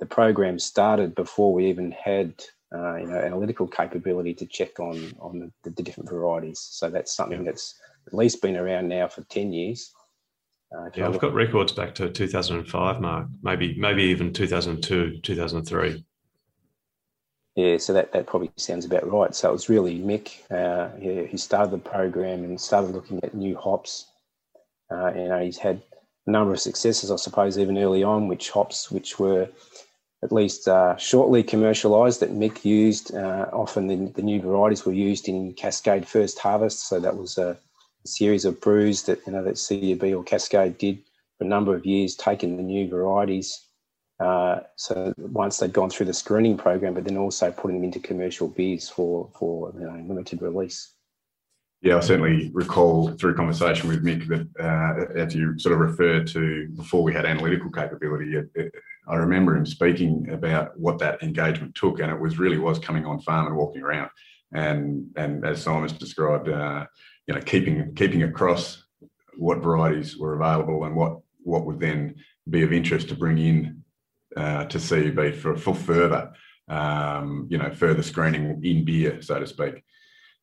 the 0.00 0.06
program 0.06 0.58
started 0.58 1.14
before 1.14 1.52
we 1.52 1.68
even 1.68 1.92
had 1.92 2.34
uh, 2.74 2.96
you 2.96 3.06
know 3.06 3.18
analytical 3.18 3.66
capability 3.66 4.34
to 4.34 4.46
check 4.46 4.78
on 4.80 5.12
on 5.20 5.38
the, 5.38 5.70
the 5.70 5.82
different 5.82 6.10
varieties. 6.10 6.60
So 6.60 6.90
that's 6.90 7.14
something 7.14 7.44
that's 7.44 7.74
at 8.06 8.14
least 8.14 8.42
been 8.42 8.56
around 8.56 8.88
now 8.88 9.08
for 9.08 9.22
ten 9.24 9.52
years. 9.52 9.92
Uh, 10.76 10.90
yeah, 10.94 11.08
I've 11.08 11.18
got 11.18 11.32
records 11.32 11.72
back 11.72 11.94
to 11.96 12.10
2005, 12.10 13.00
Mark. 13.00 13.28
Maybe 13.42 13.74
maybe 13.78 14.02
even 14.04 14.32
2002, 14.32 15.20
2003. 15.22 16.04
Yeah, 17.56 17.76
so 17.78 17.92
that, 17.92 18.12
that 18.12 18.26
probably 18.26 18.52
sounds 18.56 18.84
about 18.84 19.10
right. 19.10 19.34
So 19.34 19.48
it 19.48 19.52
was 19.52 19.68
really 19.68 19.98
Mick 19.98 20.42
uh, 20.50 20.90
who, 20.98 21.24
who 21.24 21.36
started 21.36 21.72
the 21.72 21.78
program 21.78 22.44
and 22.44 22.60
started 22.60 22.92
looking 22.92 23.18
at 23.24 23.34
new 23.34 23.56
hops. 23.56 24.06
Uh, 24.90 25.12
you 25.14 25.28
know, 25.28 25.40
he's 25.40 25.58
had 25.58 25.82
a 26.26 26.30
number 26.30 26.52
of 26.52 26.60
successes, 26.60 27.10
I 27.10 27.16
suppose, 27.16 27.58
even 27.58 27.78
early 27.78 28.04
on, 28.04 28.28
which 28.28 28.50
hops 28.50 28.90
which 28.90 29.18
were 29.18 29.48
at 30.22 30.32
least 30.32 30.68
uh, 30.68 30.96
shortly 30.96 31.42
commercialised 31.42 32.20
that 32.20 32.32
Mick 32.32 32.64
used. 32.64 33.14
Uh, 33.14 33.46
often 33.52 33.86
the, 33.86 34.12
the, 34.14 34.22
new 34.22 34.40
varieties 34.40 34.84
were 34.84 34.92
used 34.92 35.28
in 35.28 35.52
Cascade 35.54 36.06
First 36.06 36.38
Harvest, 36.38 36.88
so 36.88 37.00
that 37.00 37.16
was 37.16 37.38
a 37.38 37.56
series 38.08 38.44
of 38.44 38.60
brews 38.60 39.02
that 39.04 39.18
you 39.26 39.32
know 39.32 39.44
that 39.44 39.58
CUB 39.68 40.02
or 40.14 40.24
Cascade 40.24 40.78
did 40.78 40.98
for 41.38 41.44
a 41.44 41.48
number 41.48 41.74
of 41.74 41.86
years, 41.86 42.16
taking 42.16 42.56
the 42.56 42.62
new 42.62 42.88
varieties 42.88 43.68
Uh, 44.20 44.60
so 44.74 45.14
once 45.16 45.58
they've 45.58 45.72
gone 45.72 45.90
through 45.90 46.06
the 46.06 46.12
screening 46.12 46.56
program, 46.56 46.94
but 46.94 47.04
then 47.04 47.16
also 47.16 47.52
putting 47.52 47.76
them 47.76 47.84
into 47.84 48.00
commercial 48.00 48.48
beers 48.48 48.88
for 48.88 49.30
for 49.38 49.72
you 49.74 49.86
know, 49.86 50.04
limited 50.08 50.42
release. 50.42 50.94
Yeah, 51.80 51.98
I 51.98 52.00
certainly 52.00 52.50
recall 52.52 53.12
through 53.12 53.36
conversation 53.36 53.88
with 53.88 54.04
Mick 54.04 54.26
that 54.26 54.48
uh, 54.58 55.16
as 55.16 55.32
you 55.34 55.56
sort 55.60 55.74
of 55.74 55.80
referred 55.80 56.26
to 56.28 56.68
before 56.76 57.04
we 57.04 57.14
had 57.14 57.24
analytical 57.24 57.70
capability, 57.70 58.34
it, 58.34 58.50
it, 58.56 58.74
I 59.06 59.14
remember 59.14 59.56
him 59.56 59.64
speaking 59.64 60.28
about 60.30 60.76
what 60.76 60.98
that 60.98 61.22
engagement 61.22 61.76
took, 61.76 62.00
and 62.00 62.10
it 62.10 62.18
was 62.18 62.40
really 62.40 62.58
was 62.58 62.80
coming 62.80 63.06
on 63.06 63.20
farm 63.20 63.46
and 63.46 63.56
walking 63.56 63.82
around, 63.82 64.10
and 64.52 65.06
and 65.14 65.46
as 65.46 65.62
Simon's 65.62 65.92
described, 65.92 66.48
uh, 66.48 66.86
you 67.28 67.34
know, 67.34 67.40
keeping 67.42 67.94
keeping 67.94 68.22
across 68.22 68.82
what 69.36 69.62
varieties 69.62 70.16
were 70.16 70.34
available 70.34 70.84
and 70.84 70.96
what 70.96 71.18
what 71.42 71.66
would 71.66 71.78
then 71.78 72.16
be 72.48 72.62
of 72.62 72.72
interest 72.72 73.08
to 73.10 73.14
bring 73.14 73.38
in 73.38 73.84
uh, 74.36 74.64
to 74.64 74.78
CUB 74.78 75.34
for 75.34 75.56
for 75.56 75.74
further, 75.74 76.32
um, 76.68 77.46
you 77.50 77.58
know, 77.58 77.70
further 77.70 78.02
screening 78.02 78.64
in 78.64 78.84
beer, 78.84 79.20
so 79.22 79.38
to 79.38 79.46
speak. 79.46 79.84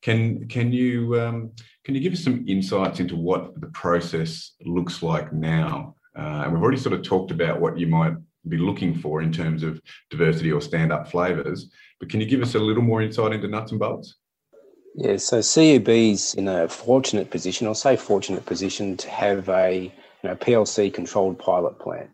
Can 0.03 0.47
can 0.47 0.71
you 0.71 1.19
um, 1.19 1.51
can 1.83 1.95
you 1.95 2.01
give 2.01 2.13
us 2.13 2.23
some 2.23 2.45
insights 2.47 2.99
into 2.99 3.15
what 3.15 3.59
the 3.59 3.67
process 3.67 4.51
looks 4.63 5.01
like 5.01 5.33
now? 5.33 5.95
Uh, 6.17 6.43
and 6.43 6.53
we've 6.53 6.61
already 6.61 6.77
sort 6.77 6.93
of 6.93 7.01
talked 7.01 7.31
about 7.31 7.59
what 7.59 7.77
you 7.77 7.87
might 7.87 8.13
be 8.47 8.57
looking 8.57 8.93
for 8.93 9.21
in 9.21 9.31
terms 9.33 9.63
of 9.63 9.81
diversity 10.11 10.51
or 10.51 10.61
stand-up 10.61 11.09
flavors, 11.09 11.71
but 11.99 12.09
can 12.09 12.21
you 12.21 12.27
give 12.27 12.41
us 12.41 12.55
a 12.55 12.59
little 12.59 12.83
more 12.83 13.01
insight 13.01 13.33
into 13.33 13.47
nuts 13.47 13.71
and 13.71 13.79
bolts? 13.79 14.15
Yeah, 14.97 15.17
so 15.17 15.39
CUB's 15.39 16.35
in 16.35 16.47
a 16.47 16.69
fortunate 16.69 17.29
position, 17.29 17.67
I'll 17.67 17.75
say 17.75 17.97
fortunate 17.97 18.45
position 18.45 18.95
to 18.97 19.09
have 19.09 19.49
a 19.49 19.91
you 20.23 20.29
know, 20.29 20.35
PLC 20.35 20.93
controlled 20.93 21.37
pilot 21.37 21.79
plant. 21.79 22.09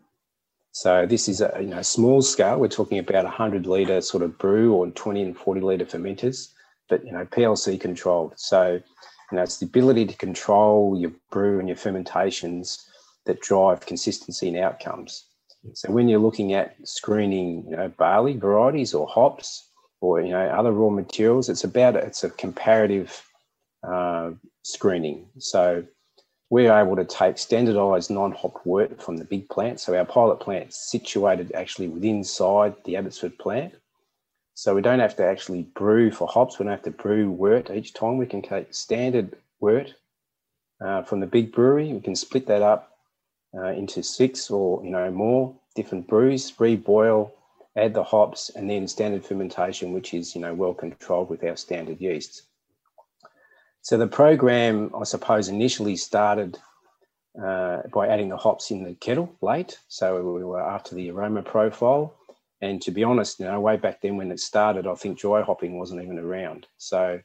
So 0.72 1.06
this 1.06 1.28
is 1.28 1.40
a 1.40 1.52
you 1.60 1.68
know 1.68 1.82
small 1.82 2.22
scale. 2.22 2.58
We're 2.58 2.68
talking 2.68 2.98
about 2.98 3.24
100 3.24 3.66
litre 3.66 4.00
sort 4.00 4.22
of 4.22 4.38
brew 4.38 4.72
or 4.74 4.88
20 4.88 5.22
and 5.22 5.36
40 5.36 5.60
litre 5.60 5.84
fermenters 5.84 6.48
but 6.92 7.04
you 7.06 7.12
know 7.12 7.24
PLC 7.24 7.80
controlled. 7.80 8.34
So 8.36 8.74
you 9.30 9.36
know 9.36 9.42
it's 9.42 9.58
the 9.58 9.66
ability 9.66 10.06
to 10.06 10.16
control 10.16 10.96
your 10.98 11.12
brew 11.30 11.58
and 11.58 11.68
your 11.68 11.76
fermentations 11.76 12.86
that 13.24 13.40
drive 13.40 13.86
consistency 13.86 14.48
and 14.48 14.58
outcomes. 14.58 15.24
So 15.74 15.90
when 15.90 16.08
you're 16.08 16.18
looking 16.18 16.52
at 16.52 16.76
screening, 16.84 17.64
you 17.70 17.76
know, 17.76 17.88
barley 17.88 18.36
varieties 18.36 18.94
or 18.94 19.06
hops 19.06 19.70
or 20.02 20.20
you 20.20 20.30
know 20.30 20.46
other 20.48 20.72
raw 20.72 20.90
materials, 20.90 21.48
it's 21.48 21.64
about 21.64 21.96
it's 21.96 22.24
a 22.24 22.30
comparative 22.30 23.24
uh, 23.86 24.32
screening. 24.62 25.26
So 25.38 25.84
we're 26.50 26.76
able 26.76 26.96
to 26.96 27.04
take 27.04 27.38
standardized 27.38 28.10
non-hop 28.10 28.66
wort 28.66 29.00
from 29.00 29.16
the 29.16 29.24
big 29.24 29.48
plant. 29.48 29.80
So 29.80 29.96
our 29.96 30.04
pilot 30.04 30.40
plant 30.40 30.68
is 30.68 30.76
situated 30.76 31.52
actually 31.54 31.88
within 31.88 32.18
inside 32.18 32.74
the 32.84 32.96
Abbotsford 32.96 33.38
plant. 33.38 33.74
So 34.54 34.74
we 34.74 34.82
don't 34.82 34.98
have 34.98 35.16
to 35.16 35.24
actually 35.24 35.62
brew 35.62 36.10
for 36.10 36.28
hops. 36.28 36.58
We 36.58 36.64
don't 36.64 36.72
have 36.72 36.82
to 36.82 36.90
brew 36.90 37.30
wort 37.30 37.70
each 37.70 37.94
time. 37.94 38.18
We 38.18 38.26
can 38.26 38.42
take 38.42 38.74
standard 38.74 39.34
wort 39.60 39.94
uh, 40.84 41.02
from 41.04 41.20
the 41.20 41.26
big 41.26 41.52
brewery. 41.52 41.92
We 41.92 42.00
can 42.00 42.16
split 42.16 42.46
that 42.48 42.60
up 42.60 42.98
uh, 43.56 43.68
into 43.68 44.02
six 44.02 44.50
or 44.50 44.84
you 44.84 44.90
know 44.90 45.10
more 45.10 45.54
different 45.74 46.06
brews, 46.06 46.52
reboil, 46.52 47.30
add 47.76 47.94
the 47.94 48.04
hops, 48.04 48.50
and 48.50 48.68
then 48.68 48.86
standard 48.86 49.24
fermentation, 49.24 49.92
which 49.92 50.14
is 50.14 50.34
you 50.34 50.40
know 50.40 50.54
well 50.54 50.74
controlled 50.74 51.30
with 51.30 51.44
our 51.44 51.56
standard 51.56 52.00
yeasts. 52.00 52.42
So 53.80 53.98
the 53.98 54.06
program, 54.06 54.92
I 54.98 55.04
suppose, 55.04 55.48
initially 55.48 55.96
started 55.96 56.58
uh, 57.42 57.82
by 57.92 58.08
adding 58.08 58.28
the 58.28 58.36
hops 58.36 58.70
in 58.70 58.84
the 58.84 58.94
kettle 58.94 59.34
late. 59.40 59.78
So 59.88 60.22
we 60.22 60.44
were 60.44 60.60
after 60.60 60.94
the 60.94 61.10
aroma 61.10 61.42
profile 61.42 62.14
and 62.62 62.80
to 62.82 62.92
be 62.92 63.02
honest, 63.02 63.40
you 63.40 63.46
know, 63.46 63.60
way 63.60 63.76
back 63.76 64.00
then 64.00 64.16
when 64.16 64.30
it 64.30 64.38
started, 64.38 64.86
I 64.86 64.94
think 64.94 65.18
dry 65.18 65.42
hopping 65.42 65.78
wasn't 65.78 66.02
even 66.02 66.18
around. 66.18 66.68
So, 66.78 67.20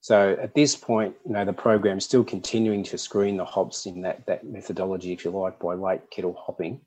so 0.00 0.36
at 0.40 0.54
this 0.54 0.76
point, 0.76 1.16
you 1.26 1.32
know, 1.32 1.44
the 1.44 1.52
program's 1.52 2.04
still 2.04 2.22
continuing 2.22 2.84
to 2.84 2.96
screen 2.96 3.36
the 3.36 3.44
hops 3.44 3.84
in 3.84 4.00
that 4.02 4.24
that 4.26 4.46
methodology, 4.46 5.12
if 5.12 5.24
you 5.24 5.32
like, 5.32 5.58
by 5.58 5.74
late 5.74 6.08
kettle 6.10 6.34
hopping. 6.34 6.80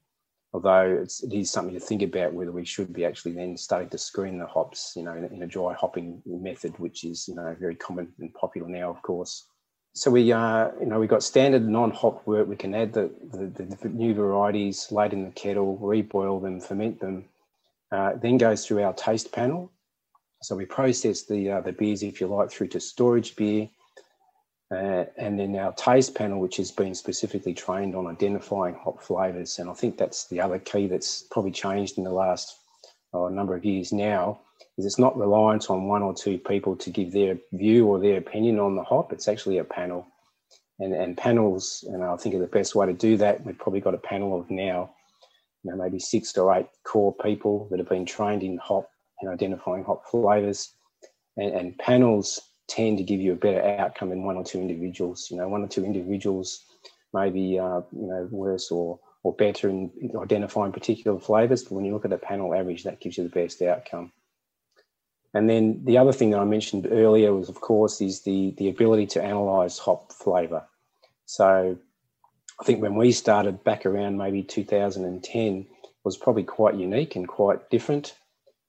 Although 0.58 1.02
it's, 1.04 1.22
it 1.22 1.34
is 1.34 1.52
something 1.52 1.76
to 1.76 1.80
think 1.80 2.02
about 2.02 2.34
whether 2.34 2.52
we 2.52 2.66
should 2.66 2.92
be 2.92 3.06
actually 3.06 3.34
then 3.34 3.56
starting 3.56 3.90
to 3.90 3.98
screen 4.00 4.40
the 4.40 4.48
hops, 4.48 4.94
you 4.96 5.04
know, 5.04 5.14
in, 5.14 5.26
in 5.26 5.44
a 5.44 5.46
dry 5.46 5.76
hopping 5.76 6.20
method, 6.26 6.74
which 6.80 7.04
is 7.04 7.28
you 7.28 7.36
know 7.36 7.56
very 7.60 7.76
common 7.76 8.12
and 8.18 8.34
popular 8.34 8.68
now, 8.68 8.90
of 8.90 9.00
course. 9.04 9.46
So 9.94 10.10
we, 10.10 10.32
uh, 10.32 10.72
you 10.80 10.88
know, 10.88 11.00
we've 11.00 11.12
got 11.12 11.22
standard 11.22 11.68
non-hop 11.68 12.26
wort. 12.26 12.48
We 12.48 12.56
can 12.56 12.74
add 12.74 12.92
the, 12.92 13.12
the, 13.32 13.66
the 13.66 13.90
new 13.90 14.16
varieties 14.16 14.92
late 14.92 15.14
in 15.14 15.26
the 15.26 15.30
kettle, 15.30 15.78
reboil 15.78 16.42
them, 16.42 16.60
ferment 16.60 17.00
them, 17.02 17.26
uh, 17.92 18.14
then 18.16 18.40
goes 18.40 18.66
through 18.66 18.82
our 18.82 18.94
taste 18.94 19.32
panel. 19.32 19.72
So 20.42 20.56
we 20.56 20.66
process 20.66 21.22
the 21.22 21.52
uh, 21.52 21.62
the 21.62 21.72
beers, 21.72 22.02
if 22.02 22.20
you 22.20 22.26
like, 22.26 22.50
through 22.50 22.70
to 22.70 22.80
storage 22.80 23.36
beer, 23.36 23.70
uh, 24.70 25.06
and 25.16 25.40
then 25.40 25.56
our 25.56 25.72
taste 25.74 26.16
panel, 26.16 26.40
which 26.40 26.58
has 26.58 26.72
been 26.72 26.94
specifically 26.94 27.54
trained 27.54 27.96
on 27.96 28.08
identifying 28.08 28.76
hop 28.76 29.02
flavors. 29.02 29.60
And 29.60 29.70
I 29.70 29.74
think 29.74 29.98
that's 29.98 30.28
the 30.28 30.42
other 30.42 30.60
key 30.60 30.88
that's 30.88 31.24
probably 31.32 31.52
changed 31.52 31.98
in 31.98 32.04
the 32.04 32.12
last 32.12 32.58
oh, 33.14 33.30
number 33.30 33.56
of 33.56 33.64
years 33.64 33.94
now. 33.94 34.42
Is 34.78 34.86
it's 34.86 35.00
not 35.00 35.18
reliant 35.18 35.70
on 35.70 35.88
one 35.88 36.04
or 36.04 36.14
two 36.14 36.38
people 36.38 36.76
to 36.76 36.90
give 36.92 37.12
their 37.12 37.38
view 37.54 37.88
or 37.88 38.00
their 38.00 38.18
opinion 38.18 38.60
on 38.60 38.76
the 38.76 38.84
hop. 38.84 39.12
It's 39.12 39.28
actually 39.28 39.58
a 39.58 39.64
panel, 39.64 40.06
and 40.80 40.94
and 40.94 41.18
panels. 41.18 41.84
And 41.88 42.04
I 42.04 42.16
think 42.18 42.38
the 42.38 42.46
best 42.46 42.76
way 42.76 42.86
to 42.86 42.94
do 42.94 43.18
that. 43.18 43.44
We've 43.44 43.58
probably 43.58 43.82
got 43.82 43.96
a 43.96 44.00
panel 44.00 44.40
of 44.40 44.52
now 44.52 44.92
you 45.64 45.72
know, 45.72 45.78
maybe 45.78 46.00
six 46.00 46.32
to 46.34 46.52
eight 46.52 46.68
core 46.84 47.16
people 47.16 47.68
that 47.70 47.80
have 47.80 47.90
been 47.90 48.06
trained 48.06 48.44
in 48.44 48.58
hop 48.58 48.90
and 49.22 49.32
identifying 49.32 49.84
hop 49.84 50.06
flavors. 50.10 50.74
And, 51.36 51.54
and 51.54 51.78
panels 51.78 52.40
tend 52.68 52.98
to 52.98 53.04
give 53.04 53.20
you 53.20 53.34
a 53.34 53.36
better 53.36 53.64
outcome 53.64 54.10
than 54.10 54.24
one 54.24 54.38
or 54.38 54.44
two 54.44 54.60
individuals. 54.60 55.30
You 55.32 55.38
know, 55.38 55.48
one 55.48 55.64
or 55.64 55.68
two 55.68 55.86
individuals 55.86 56.66
may 57.14 57.30
be, 57.30 57.58
uh, 57.60 57.82
you 57.92 58.08
know, 58.08 58.28
worse 58.32 58.72
or, 58.72 59.00
or 59.24 59.34
better 59.34 59.70
in 59.70 59.92
identifying 60.22 60.72
particular 60.72 61.20
flavors. 61.20 61.64
But 61.64 61.74
when 61.74 61.86
you 61.86 61.94
look 61.94 62.06
at 62.06 62.14
a 62.14 62.18
panel 62.18 62.54
average, 62.54 62.84
that 62.84 63.00
gives 63.00 63.18
you 63.18 63.24
the 63.24 63.30
best 63.30 63.62
outcome. 63.62 64.12
And 65.34 65.50
then 65.50 65.82
the 65.84 65.98
other 65.98 66.14
thing 66.14 66.32
that 66.32 66.40
I 66.40 66.46
mentioned 66.46 66.88
earlier 66.90 67.34
was, 67.34 67.50
of 67.50 67.62
course, 67.62 68.02
is 68.02 68.22
the, 68.22 68.54
the 68.58 68.70
ability 68.70 69.08
to 69.08 69.24
analyze 69.24 69.78
hop 69.78 70.12
flavor. 70.12 70.64
So 71.26 71.78
I 72.60 72.64
think 72.64 72.82
when 72.82 72.96
we 72.96 73.12
started 73.12 73.64
back 73.64 73.86
around 73.86 74.18
maybe 74.18 74.42
2010 74.44 75.68
was 76.04 76.18
probably 76.18 76.44
quite 76.44 76.76
unique 76.76 77.16
and 77.16 77.28
quite 77.28 77.70
different. 77.70 78.16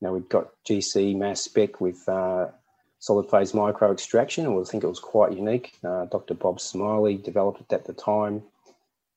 Now 0.01 0.13
we've 0.13 0.29
got 0.29 0.51
GC 0.69 1.17
mass 1.17 1.41
spec 1.41 1.81
with 1.81 2.07
uh, 2.09 2.49
solid 2.99 3.31
phase 3.31 3.55
micro 3.55 3.93
extraction, 3.93 4.47
I 4.47 4.65
think 4.65 4.85
it 4.85 4.89
was 4.89 5.01
quite 5.01 5.33
unique. 5.33 5.75
Uh, 5.85 6.07
Dr. 6.07 6.35
Bob 6.35 6.61
Smiley 6.61 7.17
developed 7.17 7.61
it 7.61 7.73
at 7.73 7.85
the 7.85 7.93
time. 7.93 8.43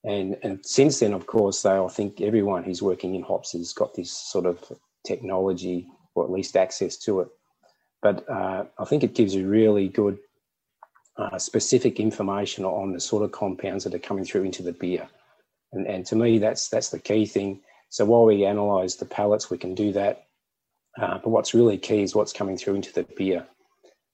And, 0.03 0.37
and 0.43 0.65
since 0.65 0.99
then, 0.99 1.13
of 1.13 1.27
course, 1.27 1.61
though, 1.61 1.85
I 1.85 1.89
think 1.89 2.21
everyone 2.21 2.63
who's 2.63 2.81
working 2.81 3.15
in 3.15 3.21
hops 3.21 3.51
has 3.53 3.73
got 3.73 3.93
this 3.93 4.11
sort 4.11 4.45
of 4.45 4.59
technology 5.05 5.87
or 6.15 6.23
at 6.23 6.31
least 6.31 6.57
access 6.57 6.97
to 6.97 7.21
it. 7.21 7.27
But 8.01 8.27
uh, 8.29 8.65
I 8.79 8.85
think 8.85 9.03
it 9.03 9.13
gives 9.13 9.35
you 9.35 9.47
really 9.47 9.87
good 9.87 10.17
uh, 11.17 11.37
specific 11.37 11.99
information 11.99 12.65
on 12.65 12.93
the 12.93 12.99
sort 12.99 13.23
of 13.23 13.31
compounds 13.31 13.83
that 13.83 13.93
are 13.93 13.99
coming 13.99 14.25
through 14.25 14.43
into 14.43 14.63
the 14.63 14.73
beer. 14.73 15.07
And, 15.73 15.85
and 15.87 16.05
to 16.07 16.15
me, 16.15 16.39
that's 16.39 16.67
that's 16.69 16.89
the 16.89 16.99
key 16.99 17.25
thing. 17.25 17.61
So 17.89 18.05
while 18.05 18.25
we 18.25 18.43
analyse 18.43 18.95
the 18.95 19.05
palates, 19.05 19.49
we 19.49 19.57
can 19.57 19.75
do 19.75 19.91
that. 19.93 20.25
Uh, 20.99 21.19
but 21.19 21.29
what's 21.29 21.53
really 21.53 21.77
key 21.77 22.01
is 22.01 22.15
what's 22.15 22.33
coming 22.33 22.57
through 22.57 22.75
into 22.75 22.91
the 22.91 23.03
beer, 23.15 23.45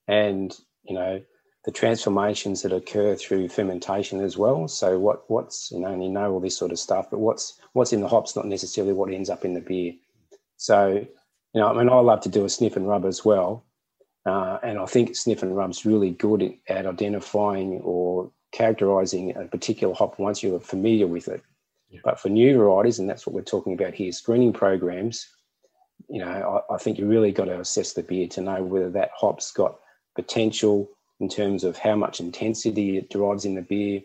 and 0.08 0.58
you 0.84 0.96
know 0.96 1.22
the 1.66 1.72
transformations 1.72 2.62
that 2.62 2.72
occur 2.72 3.16
through 3.16 3.50
fermentation 3.50 4.22
as 4.22 4.38
well. 4.38 4.68
So 4.68 5.00
what 5.00 5.30
what's 5.30 5.70
you 5.72 5.80
know 5.80 5.92
and 5.92 6.04
you 6.04 6.10
know 6.10 6.32
all 6.32 6.40
this 6.40 6.58
sort 6.58 6.72
of 6.72 6.80
stuff, 6.80 7.10
but 7.10 7.20
what's 7.20 7.60
what's 7.74 7.94
in 7.94 8.02
the 8.02 8.08
hops 8.08 8.36
not 8.36 8.46
necessarily 8.46 8.94
what 8.94 9.12
ends 9.12 9.30
up 9.30 9.44
in 9.44 9.54
the 9.54 9.62
beer. 9.62 9.94
So 10.58 11.06
you 11.54 11.62
know, 11.62 11.68
I 11.68 11.74
mean, 11.74 11.90
I 11.90 12.00
love 12.00 12.22
to 12.22 12.30
do 12.30 12.46
a 12.46 12.50
sniff 12.50 12.76
and 12.76 12.88
rub 12.88 13.06
as 13.06 13.26
well, 13.26 13.66
uh, 14.28 14.60
and 14.62 14.78
I 14.78 14.86
think 14.86 15.16
Sniff 15.16 15.42
and 15.42 15.56
Rub's 15.56 15.86
really 15.86 16.12
good 16.12 16.54
at 16.68 16.86
identifying 16.86 17.80
or 17.84 18.30
characterizing 18.52 19.36
a 19.36 19.46
particular 19.46 19.94
hop 19.94 20.20
once 20.20 20.44
you're 20.44 20.60
familiar 20.60 21.08
with 21.08 21.30
it. 21.30 21.42
Yeah. 21.90 22.02
But 22.04 22.20
for 22.20 22.28
new 22.28 22.58
varieties, 22.58 23.00
and 23.00 23.10
that's 23.10 23.26
what 23.26 23.34
we're 23.34 23.42
talking 23.42 23.74
about 23.74 23.94
here, 23.94 24.12
screening 24.12 24.52
programs, 24.52 25.28
you 26.10 26.20
know, 26.20 26.62
I, 26.70 26.76
I 26.76 26.78
think 26.78 26.98
you 26.98 27.08
really 27.08 27.32
got 27.32 27.46
to 27.46 27.60
assess 27.60 27.94
the 27.94 28.04
beer 28.04 28.28
to 28.30 28.42
know 28.42 28.64
whether 28.64 28.90
that 28.92 29.12
hop's 29.16 29.52
got 29.52 29.80
potential 30.18 30.90
in 31.22 31.30
terms 31.30 31.64
of 31.64 31.78
how 31.78 31.96
much 31.96 32.20
intensity 32.20 32.98
it 32.98 33.10
derives 33.10 33.46
in 33.46 33.56
the 33.56 33.62
beer, 33.62 34.02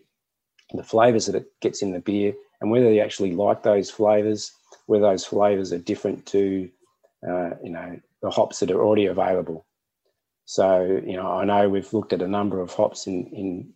the 0.73 0.85
flavors 0.85 1.27
that 1.27 1.35
it 1.35 1.47
gets 1.61 1.83
in 1.83 1.93
the 1.93 1.99
beer, 1.99 2.33
and 2.61 2.71
whether 2.71 2.85
they 2.85 3.01
actually 3.01 3.33
like 3.33 3.63
those 3.65 3.91
flavors, 3.91 4.53
whether 4.87 5.07
those 5.07 5.25
flavors 5.25 5.73
are 5.73 5.79
different 5.79 6.25
to, 6.27 6.71
uh, 7.29 7.51
you 7.63 7.71
know, 7.71 7.99
the 8.23 8.31
hops 8.31 8.61
that 8.61 8.71
are 8.71 8.83
already 8.83 9.07
available. 9.07 9.67
So, 10.45 11.01
you 11.05 11.17
know, 11.17 11.27
I 11.27 11.45
know 11.45 11.69
we've 11.69 11.93
looked 11.93 12.13
at 12.13 12.23
a 12.23 12.29
number 12.29 12.61
of 12.61 12.73
hops 12.73 13.07
in, 13.07 13.27
in 13.27 13.73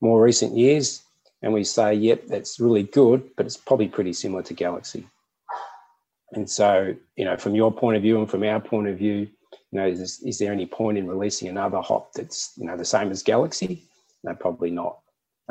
more 0.00 0.22
recent 0.22 0.56
years 0.56 1.02
and 1.42 1.52
we 1.52 1.64
say, 1.64 1.94
yep, 1.94 2.26
that's 2.26 2.60
really 2.60 2.84
good, 2.84 3.30
but 3.36 3.46
it's 3.46 3.56
probably 3.56 3.88
pretty 3.88 4.12
similar 4.12 4.42
to 4.44 4.54
Galaxy. 4.54 5.06
And 6.32 6.48
so, 6.48 6.94
you 7.16 7.24
know, 7.24 7.36
from 7.36 7.54
your 7.54 7.72
point 7.72 7.96
of 7.96 8.02
view 8.02 8.18
and 8.18 8.30
from 8.30 8.42
our 8.42 8.60
point 8.60 8.88
of 8.88 8.98
view, 8.98 9.28
you 9.70 9.80
know, 9.80 9.86
is, 9.86 10.20
is 10.22 10.38
there 10.38 10.52
any 10.52 10.66
point 10.66 10.98
in 10.98 11.06
releasing 11.06 11.48
another 11.48 11.80
hop 11.80 12.12
that's, 12.12 12.52
you 12.56 12.66
know, 12.66 12.76
the 12.76 12.84
same 12.84 13.10
as 13.10 13.22
Galaxy? 13.22 13.84
No, 14.24 14.34
probably 14.34 14.70
not. 14.70 14.98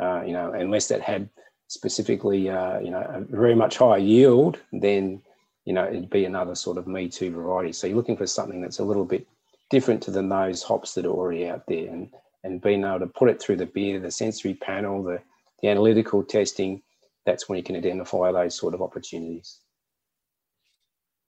Uh, 0.00 0.22
you 0.26 0.32
know, 0.32 0.52
unless 0.52 0.88
that 0.88 1.00
had 1.00 1.28
specifically, 1.68 2.48
uh, 2.50 2.80
you 2.80 2.90
know, 2.90 3.00
a 3.00 3.20
very 3.20 3.54
much 3.54 3.76
higher 3.76 3.98
yield, 3.98 4.58
then, 4.72 5.22
you 5.64 5.72
know, 5.72 5.86
it'd 5.86 6.10
be 6.10 6.24
another 6.24 6.54
sort 6.54 6.78
of 6.78 6.86
Me 6.86 7.08
Too 7.08 7.30
variety. 7.30 7.72
So 7.72 7.86
you're 7.86 7.96
looking 7.96 8.16
for 8.16 8.26
something 8.26 8.60
that's 8.60 8.78
a 8.78 8.84
little 8.84 9.04
bit 9.04 9.26
different 9.70 10.02
to 10.04 10.10
than 10.10 10.28
those 10.28 10.62
hops 10.62 10.94
that 10.94 11.06
are 11.06 11.10
already 11.10 11.46
out 11.46 11.64
there. 11.66 11.88
And, 11.88 12.10
and 12.44 12.60
being 12.60 12.84
able 12.84 13.00
to 13.00 13.06
put 13.06 13.28
it 13.28 13.40
through 13.40 13.56
the 13.56 13.66
beer, 13.66 14.00
the 14.00 14.10
sensory 14.10 14.54
panel, 14.54 15.02
the, 15.02 15.20
the 15.62 15.68
analytical 15.68 16.22
testing, 16.22 16.82
that's 17.26 17.48
when 17.48 17.58
you 17.58 17.62
can 17.62 17.76
identify 17.76 18.32
those 18.32 18.56
sort 18.56 18.74
of 18.74 18.82
opportunities. 18.82 19.58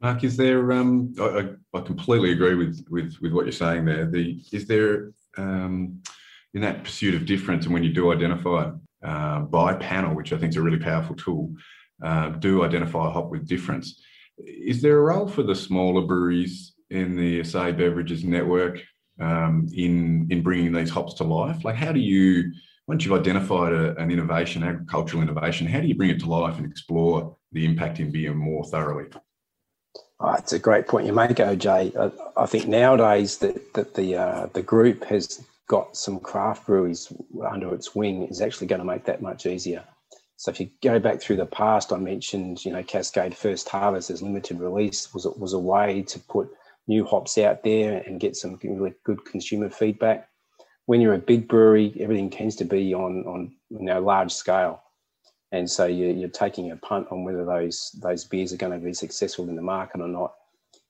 Mark, 0.00 0.24
is 0.24 0.36
there? 0.36 0.72
Um, 0.72 1.14
I, 1.20 1.50
I, 1.74 1.80
completely 1.82 2.32
agree 2.32 2.54
with, 2.54 2.86
with 2.88 3.16
with 3.20 3.32
what 3.32 3.44
you're 3.44 3.52
saying 3.52 3.84
there. 3.84 4.06
The 4.06 4.42
is 4.50 4.66
there 4.66 5.12
um, 5.36 6.02
in 6.54 6.62
that 6.62 6.84
pursuit 6.84 7.14
of 7.14 7.26
difference, 7.26 7.66
and 7.66 7.74
when 7.74 7.84
you 7.84 7.92
do 7.92 8.10
identify 8.10 8.70
uh, 9.04 9.40
by 9.40 9.74
panel, 9.74 10.14
which 10.14 10.32
I 10.32 10.38
think 10.38 10.50
is 10.50 10.56
a 10.56 10.62
really 10.62 10.78
powerful 10.78 11.16
tool, 11.16 11.54
uh, 12.02 12.30
do 12.30 12.64
identify 12.64 13.08
a 13.08 13.10
hop 13.10 13.30
with 13.30 13.46
difference. 13.46 14.02
Is 14.38 14.80
there 14.80 14.96
a 14.98 15.02
role 15.02 15.28
for 15.28 15.42
the 15.42 15.54
smaller 15.54 16.02
breweries 16.02 16.72
in 16.88 17.14
the 17.14 17.40
Asahi 17.40 17.76
Beverages 17.76 18.24
network 18.24 18.80
um, 19.20 19.68
in 19.74 20.28
in 20.30 20.42
bringing 20.42 20.72
these 20.72 20.88
hops 20.88 21.12
to 21.14 21.24
life? 21.24 21.62
Like, 21.62 21.76
how 21.76 21.92
do 21.92 22.00
you 22.00 22.50
once 22.86 23.04
you've 23.04 23.20
identified 23.20 23.74
a, 23.74 23.94
an 23.98 24.10
innovation, 24.10 24.64
agricultural 24.64 25.22
innovation, 25.22 25.66
how 25.66 25.80
do 25.80 25.86
you 25.86 25.94
bring 25.94 26.10
it 26.10 26.20
to 26.20 26.26
life 26.26 26.56
and 26.56 26.64
explore 26.64 27.36
the 27.52 27.66
impact 27.66 28.00
in 28.00 28.10
beer 28.10 28.32
more 28.32 28.64
thoroughly? 28.64 29.10
Oh, 30.22 30.34
it's 30.34 30.52
a 30.52 30.58
great 30.58 30.86
point 30.86 31.06
you 31.06 31.14
make, 31.14 31.30
OJ. 31.30 31.96
I, 31.96 32.42
I 32.42 32.44
think 32.44 32.68
nowadays 32.68 33.38
that, 33.38 33.72
that 33.72 33.94
the 33.94 34.16
uh, 34.16 34.46
the 34.52 34.62
group 34.62 35.04
has 35.04 35.42
got 35.66 35.96
some 35.96 36.20
craft 36.20 36.66
breweries 36.66 37.10
under 37.50 37.74
its 37.74 37.94
wing 37.94 38.24
is 38.24 38.42
actually 38.42 38.66
going 38.66 38.80
to 38.80 38.86
make 38.86 39.04
that 39.04 39.22
much 39.22 39.46
easier. 39.46 39.82
So 40.36 40.50
if 40.50 40.60
you 40.60 40.68
go 40.82 40.98
back 40.98 41.22
through 41.22 41.36
the 41.36 41.46
past, 41.46 41.90
I 41.90 41.96
mentioned 41.96 42.66
you 42.66 42.72
know 42.72 42.82
Cascade 42.82 43.34
First 43.34 43.70
Harvest 43.70 44.10
as 44.10 44.20
limited 44.20 44.60
release 44.60 45.14
was 45.14 45.24
was 45.24 45.54
a 45.54 45.58
way 45.58 46.02
to 46.02 46.18
put 46.18 46.50
new 46.86 47.06
hops 47.06 47.38
out 47.38 47.64
there 47.64 48.02
and 48.06 48.20
get 48.20 48.36
some 48.36 48.58
really 48.62 48.92
good 49.04 49.24
consumer 49.24 49.70
feedback. 49.70 50.28
When 50.84 51.00
you're 51.00 51.14
a 51.14 51.18
big 51.18 51.48
brewery, 51.48 51.96
everything 51.98 52.28
tends 52.28 52.56
to 52.56 52.66
be 52.66 52.92
on 52.92 53.24
on 53.26 53.52
you 53.70 53.86
know 53.86 54.00
large 54.02 54.32
scale 54.32 54.82
and 55.52 55.68
so 55.68 55.86
you're, 55.86 56.10
you're 56.10 56.28
taking 56.28 56.70
a 56.70 56.76
punt 56.76 57.08
on 57.10 57.24
whether 57.24 57.44
those 57.44 57.90
those 58.00 58.24
beers 58.24 58.52
are 58.52 58.56
going 58.56 58.78
to 58.78 58.84
be 58.84 58.94
successful 58.94 59.48
in 59.48 59.56
the 59.56 59.62
market 59.62 60.00
or 60.00 60.08
not. 60.08 60.34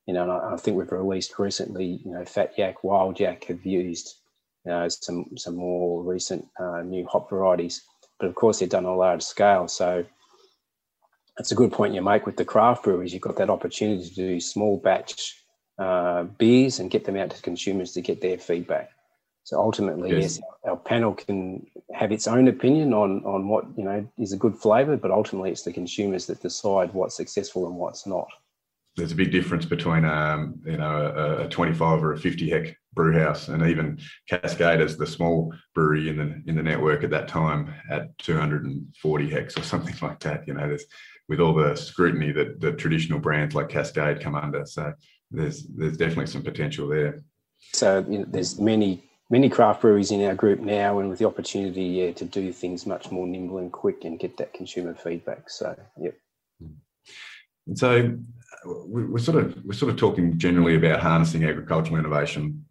You 0.07 0.14
know, 0.14 0.31
I, 0.31 0.55
I, 0.55 0.57
think 0.57 0.77
we've 0.77 0.90
released 0.90 1.38
recently, 1.38 2.01
you 2.05 2.12
know, 2.12 2.25
Fat 2.25 2.53
Yak, 2.59 2.83
Wild 2.83 3.20
Yak 3.20 3.44
have 3.44 3.64
used, 3.64 4.16
you 4.64 4.73
know, 4.73 4.88
some 4.88 5.27
some 5.37 5.57
more 5.57 6.03
recent 6.03 6.46
uh, 6.59 6.83
new 6.83 7.07
hop 7.07 7.31
varieties, 7.31 7.83
but 8.18 8.27
of 8.27 8.35
course 8.35 8.59
they're 8.59 8.68
done 8.68 8.87
on 8.87 8.92
a 8.92 8.96
large 8.96 9.23
scale. 9.23 9.68
So 9.68 10.05
that's 11.37 11.53
a 11.53 11.57
good 11.57 11.73
point 11.73 11.94
you 11.94 12.03
make 12.03 12.27
with 12.27 12.37
the 12.37 12.44
craft 12.44 12.85
breweries. 12.85 13.14
You've 13.14 13.23
got 13.23 13.37
that 13.37 13.51
opportunity 13.51 14.07
to 14.09 14.14
do 14.14 14.40
small 14.40 14.77
batch 14.77 15.37
uh, 15.79 16.25
beers 16.25 16.79
and 16.79 16.90
get 16.90 17.07
them 17.07 17.16
out 17.16 17.31
to 17.31 17.40
consumers 17.40 17.92
to 17.92 18.03
get 18.03 18.20
their 18.20 18.37
feedback. 18.37 18.90
So 19.51 19.59
ultimately, 19.59 20.11
yes, 20.13 20.39
yes 20.39 20.41
our, 20.63 20.71
our, 20.71 20.77
panel 20.77 21.13
can 21.13 21.67
have 21.93 22.13
its 22.13 22.29
own 22.29 22.47
opinion 22.47 22.95
on 22.95 23.25
on 23.25 23.49
what 23.49 23.65
you 23.77 23.83
know 23.83 24.09
is 24.17 24.33
a 24.33 24.37
good 24.37 24.55
flavour, 24.55 24.97
but 24.97 25.11
ultimately 25.11 25.51
it's 25.51 25.63
the 25.63 25.73
consumers 25.73 26.25
that 26.27 26.41
decide 26.41 26.95
what's 26.95 27.17
successful 27.17 27.67
and 27.67 27.75
what's 27.75 28.07
not. 28.07 28.29
There's 28.95 29.11
a 29.11 29.17
big 29.17 29.33
difference 29.33 29.65
between 29.65 30.05
um, 30.05 30.61
you 30.65 30.77
know 30.77 31.13
a, 31.41 31.47
a 31.47 31.49
25 31.49 32.05
or 32.05 32.13
a 32.13 32.17
50 32.17 32.49
hec 32.49 32.77
brew 32.95 33.19
house, 33.19 33.49
and 33.49 33.67
even 33.67 33.99
Cascade 34.29 34.81
as 34.81 34.97
the 34.97 35.05
small 35.05 35.53
brewery 35.75 36.09
in 36.09 36.19
the 36.19 36.41
in 36.47 36.55
the 36.55 36.63
network 36.63 37.03
at 37.03 37.11
that 37.11 37.27
time 37.27 37.75
at 37.91 38.17
240 38.19 39.31
hecs 39.31 39.59
or 39.59 39.63
something 39.65 39.97
like 40.01 40.21
that. 40.21 40.47
You 40.47 40.55
know, 40.55 40.69
there's 40.69 40.85
with 41.29 41.41
all 41.41 41.55
the 41.55 41.75
scrutiny 41.75 42.31
that 42.31 42.61
the 42.61 42.71
traditional 42.71 43.19
brands 43.19 43.57
like 43.57 43.69
Cascade 43.69 44.21
come 44.21 44.37
under. 44.37 44.65
So 44.65 44.93
there's 45.33 45.67
there's 45.77 45.97
definitely 45.97 46.29
some 46.29 46.45
potential 46.45 46.87
there. 46.87 47.19
So 47.73 48.07
you 48.09 48.19
know, 48.21 48.27
there's 48.29 48.61
many 48.61 49.10
many 49.31 49.49
craft 49.49 49.81
breweries 49.81 50.11
in 50.11 50.25
our 50.25 50.35
group 50.35 50.61
now, 50.61 50.99
and 50.99 51.09
with 51.09 51.21
the 51.21 51.27
opportunity 51.27 51.85
yeah, 51.85 52.12
to 52.12 52.25
do 52.25 52.53
things 52.53 52.85
much 52.85 53.11
more 53.11 53.27
nimble 53.27 53.59
and 53.59 53.73
quick 53.73 54.05
and 54.05 54.19
get 54.19 54.37
that 54.37 54.53
consumer 54.53 54.95
feedback. 54.95 55.49
So, 55.49 55.77
yep. 55.99 56.14
So 57.75 58.19
we're 58.64 59.19
sort 59.19 59.38
of 59.38 59.64
we're 59.64 59.73
sort 59.75 59.93
of 59.93 59.97
talking 59.97 60.37
generally 60.38 60.75
about 60.75 61.01
harnessing 61.01 61.45
agricultural 61.45 61.99
innovation. 61.99 62.66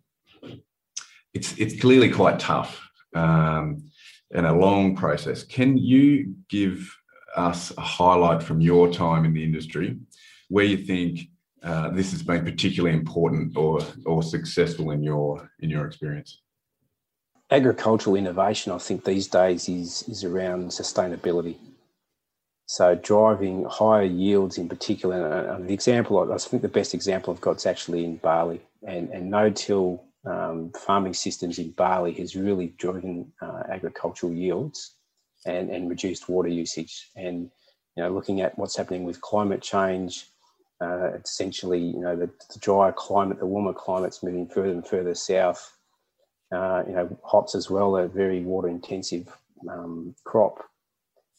It's 1.34 1.58
it's 1.58 1.80
clearly 1.80 2.12
quite 2.12 2.40
tough 2.40 2.90
um, 3.16 3.90
and 4.34 4.46
a 4.46 4.54
long 4.54 4.96
process. 4.96 5.44
Can 5.44 5.78
you 5.78 6.36
give 6.50 6.94
us 7.36 7.72
a 7.78 7.82
highlight 7.82 8.44
from 8.44 8.60
your 8.60 8.92
time 8.92 9.24
in 9.24 9.34
the 9.34 9.44
industry 9.44 9.98
where 10.50 10.66
you 10.66 10.78
think 10.78 11.30
uh, 11.64 11.90
this 11.90 12.12
has 12.12 12.24
been 12.24 12.44
particularly 12.44 12.96
important 12.96 13.56
or 13.56 13.80
or 14.06 14.22
successful 14.22 14.92
in 14.92 15.02
your 15.02 15.50
in 15.60 15.70
your 15.70 15.86
experience? 15.86 16.42
Agricultural 17.52 18.16
innovation, 18.16 18.72
I 18.72 18.78
think 18.78 19.04
these 19.04 19.28
days 19.28 19.68
is 19.70 20.04
is 20.08 20.24
around 20.24 20.70
sustainability. 20.70 21.58
So 22.68 22.94
driving 22.96 23.66
higher 23.66 24.04
yields 24.04 24.58
in 24.58 24.70
particular, 24.70 25.48
and 25.50 25.68
the 25.68 25.74
example 25.74 26.32
I 26.32 26.38
think 26.38 26.62
the 26.62 26.68
best 26.68 26.94
example 26.94 27.34
I've 27.34 27.42
got 27.42 27.58
is 27.58 27.66
actually 27.66 28.06
in 28.06 28.18
barley, 28.18 28.62
and 28.86 29.10
and 29.10 29.30
no-till 29.32 30.04
um, 30.26 30.72
farming 30.78 31.14
systems 31.14 31.58
in 31.60 31.72
barley 31.72 32.14
has 32.14 32.36
really 32.36 32.68
driven 32.78 33.32
uh, 33.42 33.64
agricultural 33.70 34.34
yields 34.34 34.96
and 35.46 35.70
and 35.72 35.90
reduced 35.90 36.30
water 36.30 36.50
usage. 36.50 37.10
And 37.16 37.50
you 37.96 38.04
know, 38.04 38.12
looking 38.12 38.42
at 38.42 38.58
what's 38.58 38.78
happening 38.78 39.04
with 39.04 39.20
climate 39.20 39.62
change, 39.62 40.28
uh, 40.80 41.14
essentially, 41.26 41.80
you 41.80 42.00
know, 42.00 42.16
the, 42.16 42.28
the 42.54 42.60
drier 42.60 42.92
climate, 42.92 43.40
the 43.40 43.48
warmer 43.48 43.74
climate's 43.74 44.22
moving 44.22 44.48
further 44.48 44.72
and 44.72 44.88
further 44.88 45.16
south 45.16 45.79
uh, 46.52 46.84
you 46.88 46.94
know, 46.94 47.20
hops 47.24 47.56
as 47.56 47.70
well, 47.70 47.98
a 47.98 48.08
very 48.08 48.42
water 48.42 48.68
intensive 48.68 49.28
um, 49.70 50.16
crop. 50.24 50.58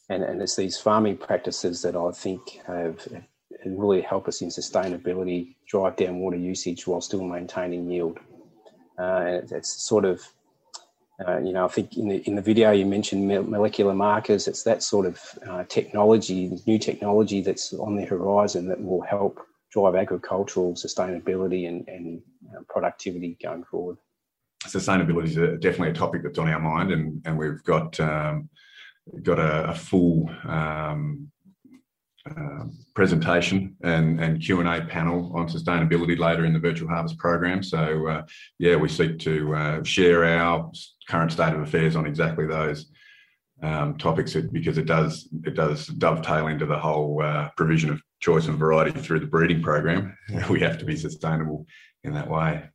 And, 0.08 0.22
and 0.22 0.42
it's 0.42 0.56
these 0.56 0.78
farming 0.78 1.18
practices 1.18 1.82
that 1.82 1.96
I 1.96 2.10
think 2.12 2.60
have, 2.66 3.00
have 3.04 3.22
really 3.64 4.02
help 4.02 4.28
us 4.28 4.42
in 4.42 4.48
sustainability, 4.48 5.56
drive 5.68 5.96
down 5.96 6.18
water 6.18 6.36
usage 6.36 6.86
while 6.86 7.00
still 7.00 7.24
maintaining 7.24 7.90
yield. 7.90 8.18
Uh, 8.98 9.22
and 9.26 9.52
it's 9.52 9.82
sort 9.82 10.04
of, 10.04 10.22
uh, 11.26 11.38
you 11.38 11.52
know, 11.52 11.64
I 11.64 11.68
think 11.68 11.96
in 11.96 12.08
the, 12.08 12.16
in 12.26 12.34
the 12.34 12.42
video 12.42 12.70
you 12.70 12.86
mentioned 12.86 13.28
molecular 13.28 13.94
markers. 13.94 14.48
It's 14.48 14.62
that 14.64 14.82
sort 14.82 15.06
of 15.06 15.20
uh, 15.48 15.64
technology, 15.64 16.58
new 16.66 16.78
technology 16.78 17.40
that's 17.40 17.72
on 17.72 17.96
the 17.96 18.04
horizon 18.04 18.68
that 18.68 18.82
will 18.82 19.02
help 19.02 19.40
drive 19.70 19.94
agricultural 19.94 20.74
sustainability 20.74 21.68
and, 21.68 21.86
and 21.88 22.22
uh, 22.52 22.62
productivity 22.68 23.36
going 23.40 23.64
forward 23.64 23.96
sustainability 24.64 25.24
is 25.24 25.36
a, 25.36 25.56
definitely 25.56 25.90
a 25.90 25.94
topic 25.94 26.22
that's 26.22 26.38
on 26.38 26.48
our 26.48 26.60
mind, 26.60 26.92
and 26.92 27.22
and 27.24 27.38
we've 27.38 27.62
got 27.64 27.98
um, 28.00 28.48
got 29.22 29.38
a, 29.38 29.70
a 29.70 29.74
full 29.74 30.30
um, 30.44 31.30
uh, 32.28 32.64
presentation 32.94 33.76
and 33.82 34.20
and 34.20 34.42
Q 34.42 34.60
and 34.60 34.68
A 34.68 34.86
panel 34.86 35.32
on 35.34 35.48
sustainability 35.48 36.18
later 36.18 36.44
in 36.44 36.52
the 36.52 36.58
virtual 36.58 36.88
harvest 36.88 37.18
program. 37.18 37.62
So 37.62 38.06
uh, 38.06 38.22
yeah, 38.58 38.76
we 38.76 38.88
seek 38.88 39.18
to 39.20 39.54
uh, 39.54 39.82
share 39.82 40.24
our 40.24 40.70
current 41.08 41.32
state 41.32 41.54
of 41.54 41.60
affairs 41.60 41.96
on 41.96 42.06
exactly 42.06 42.46
those. 42.46 42.86
Um, 43.62 43.98
topics 43.98 44.34
because 44.34 44.78
it 44.78 44.86
does 44.86 45.28
it 45.44 45.54
does 45.54 45.86
dovetail 45.86 46.46
into 46.46 46.64
the 46.64 46.78
whole 46.78 47.22
uh, 47.22 47.50
provision 47.58 47.90
of 47.90 48.00
choice 48.18 48.46
and 48.46 48.58
variety 48.58 48.98
through 48.98 49.20
the 49.20 49.26
breeding 49.26 49.62
program. 49.62 50.16
We 50.48 50.60
have 50.60 50.78
to 50.78 50.86
be 50.86 50.96
sustainable 50.96 51.66
in 52.02 52.14
that 52.14 52.30
way 52.30 52.70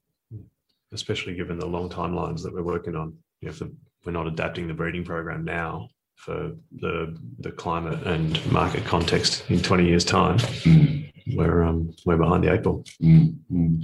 especially 0.94 1.36
given 1.36 1.60
the 1.60 1.66
long 1.66 1.90
timelines 1.90 2.42
that 2.44 2.54
we're 2.54 2.64
working 2.64 2.96
on. 2.96 3.14
If 3.42 3.62
we're 4.06 4.12
not 4.12 4.28
adapting 4.28 4.68
the 4.68 4.74
breeding 4.74 5.04
program 5.04 5.44
now 5.44 5.90
for 6.16 6.54
the 6.72 7.18
the 7.40 7.52
climate 7.52 8.06
and 8.08 8.52
market 8.52 8.86
context 8.86 9.44
in 9.50 9.62
20 9.62 9.86
years' 9.86 10.06
time, 10.06 10.38
mm. 10.38 11.12
we're 11.36 11.64
um, 11.64 11.94
we're 12.06 12.18
behind 12.18 12.44
the 12.44 12.54
eight 12.54 12.64
ball. 12.64 12.84
Mm. 13.02 13.84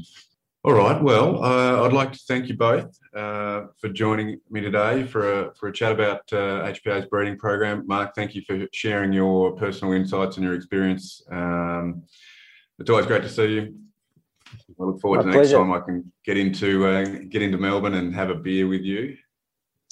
All 0.64 0.74
right. 0.74 1.02
Well, 1.02 1.44
uh, 1.44 1.84
I'd 1.84 1.92
like 1.92 2.12
to 2.12 2.20
thank 2.28 2.48
you 2.48 2.56
both 2.56 2.96
uh, 3.16 3.64
for 3.80 3.90
joining 3.90 4.40
me 4.52 4.62
today 4.62 5.04
for 5.04 5.42
a 5.42 5.56
for 5.56 5.70
a 5.70 5.74
chat 5.74 5.92
about 5.92 6.22
uh, 6.32 6.72
HPA's 6.72 7.08
breeding 7.08 7.38
program. 7.38 7.86
Mark, 7.88 8.14
thank 8.14 8.36
you 8.36 8.44
for 8.46 8.68
sharing 8.72 9.12
your 9.12 9.54
personal 9.54 9.94
insights 9.94 10.38
and 10.38 10.46
your 10.46 10.54
experience. 10.54 11.24
Um, 11.32 12.04
it's 12.78 12.92
always 12.92 13.08
great 13.08 13.24
to 13.24 13.30
see 13.30 13.54
you. 13.56 13.76
I 14.80 14.84
look 14.84 15.00
forward 15.02 15.18
My 15.18 15.24
to 15.24 15.28
next 15.30 15.50
pleasure. 15.50 15.58
time 15.58 15.72
I 15.74 15.80
can 15.80 16.12
get 16.26 16.38
into 16.38 16.88
uh, 16.88 17.06
get 17.30 17.42
into 17.42 17.58
Melbourne 17.58 17.96
and 17.96 18.14
have 18.16 18.30
a 18.30 18.36
beer 18.36 18.68
with 18.68 18.82
you. 18.82 19.18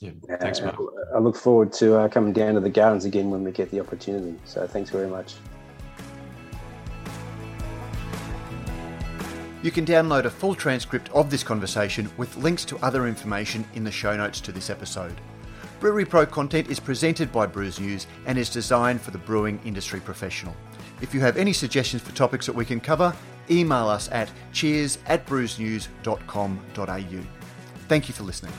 Yeah, 0.01 0.12
thanks, 0.39 0.62
mate. 0.62 0.74
I 1.14 1.20
look 1.20 1.36
forward 1.36 1.74
to 1.74 1.95
uh, 1.99 2.07
coming 2.07 2.32
down 2.32 2.53
to 2.53 2.62
the 2.62 2.70
gardens 2.70 3.03
again 3.05 3.30
when 3.30 3.43
we 3.43 3.51
get 3.51 3.70
the 3.70 3.82
opportunity. 3.82 4.39
So 4.45 4.66
thanks 4.66 4.89
very 4.89 5.07
much. 5.07 5.36
You 9.62 9.72
can 9.72 9.86
download 9.86 10.24
a 10.24 10.30
full 10.30 10.55
transcript 10.55 11.10
of 11.10 11.30
this 11.30 11.43
conversation 11.43 12.10
with 12.16 12.38
links 12.38 12.64
to 12.66 12.78
other 12.78 13.07
information 13.07 13.66
in 13.74 13.84
the 13.84 13.91
show 13.91 14.16
notes 14.16 14.39
to 14.41 14.53
this 14.53 14.70
episode. 14.70 15.20
Brewery 15.82 16.05
Pro 16.05 16.26
content 16.26 16.70
is 16.70 16.80
presented 16.80 17.30
by 17.30 17.45
Brews 17.45 17.78
News 17.78 18.07
and 18.26 18.38
is 18.38 18.49
designed 18.49 19.01
for 19.01 19.12
the 19.12 19.18
brewing 19.18 19.60
industry 19.66 19.99
professional. 19.99 20.55
If 21.01 21.14
you 21.14 21.20
have 21.20 21.36
any 21.36 21.51
suggestions 21.51 22.01
for 22.01 22.16
topics 22.16 22.45
that 22.45 22.55
we 22.55 22.64
can 22.64 22.80
cover, 22.80 23.14
email 23.52 23.88
us 23.88 24.10
at 24.12 24.32
cheers 24.54 24.97
at 25.08 25.26
brewsnews.com.au. 25.26 27.22
Thank 27.88 28.08
you 28.08 28.14
for 28.14 28.24
listening. 28.24 28.54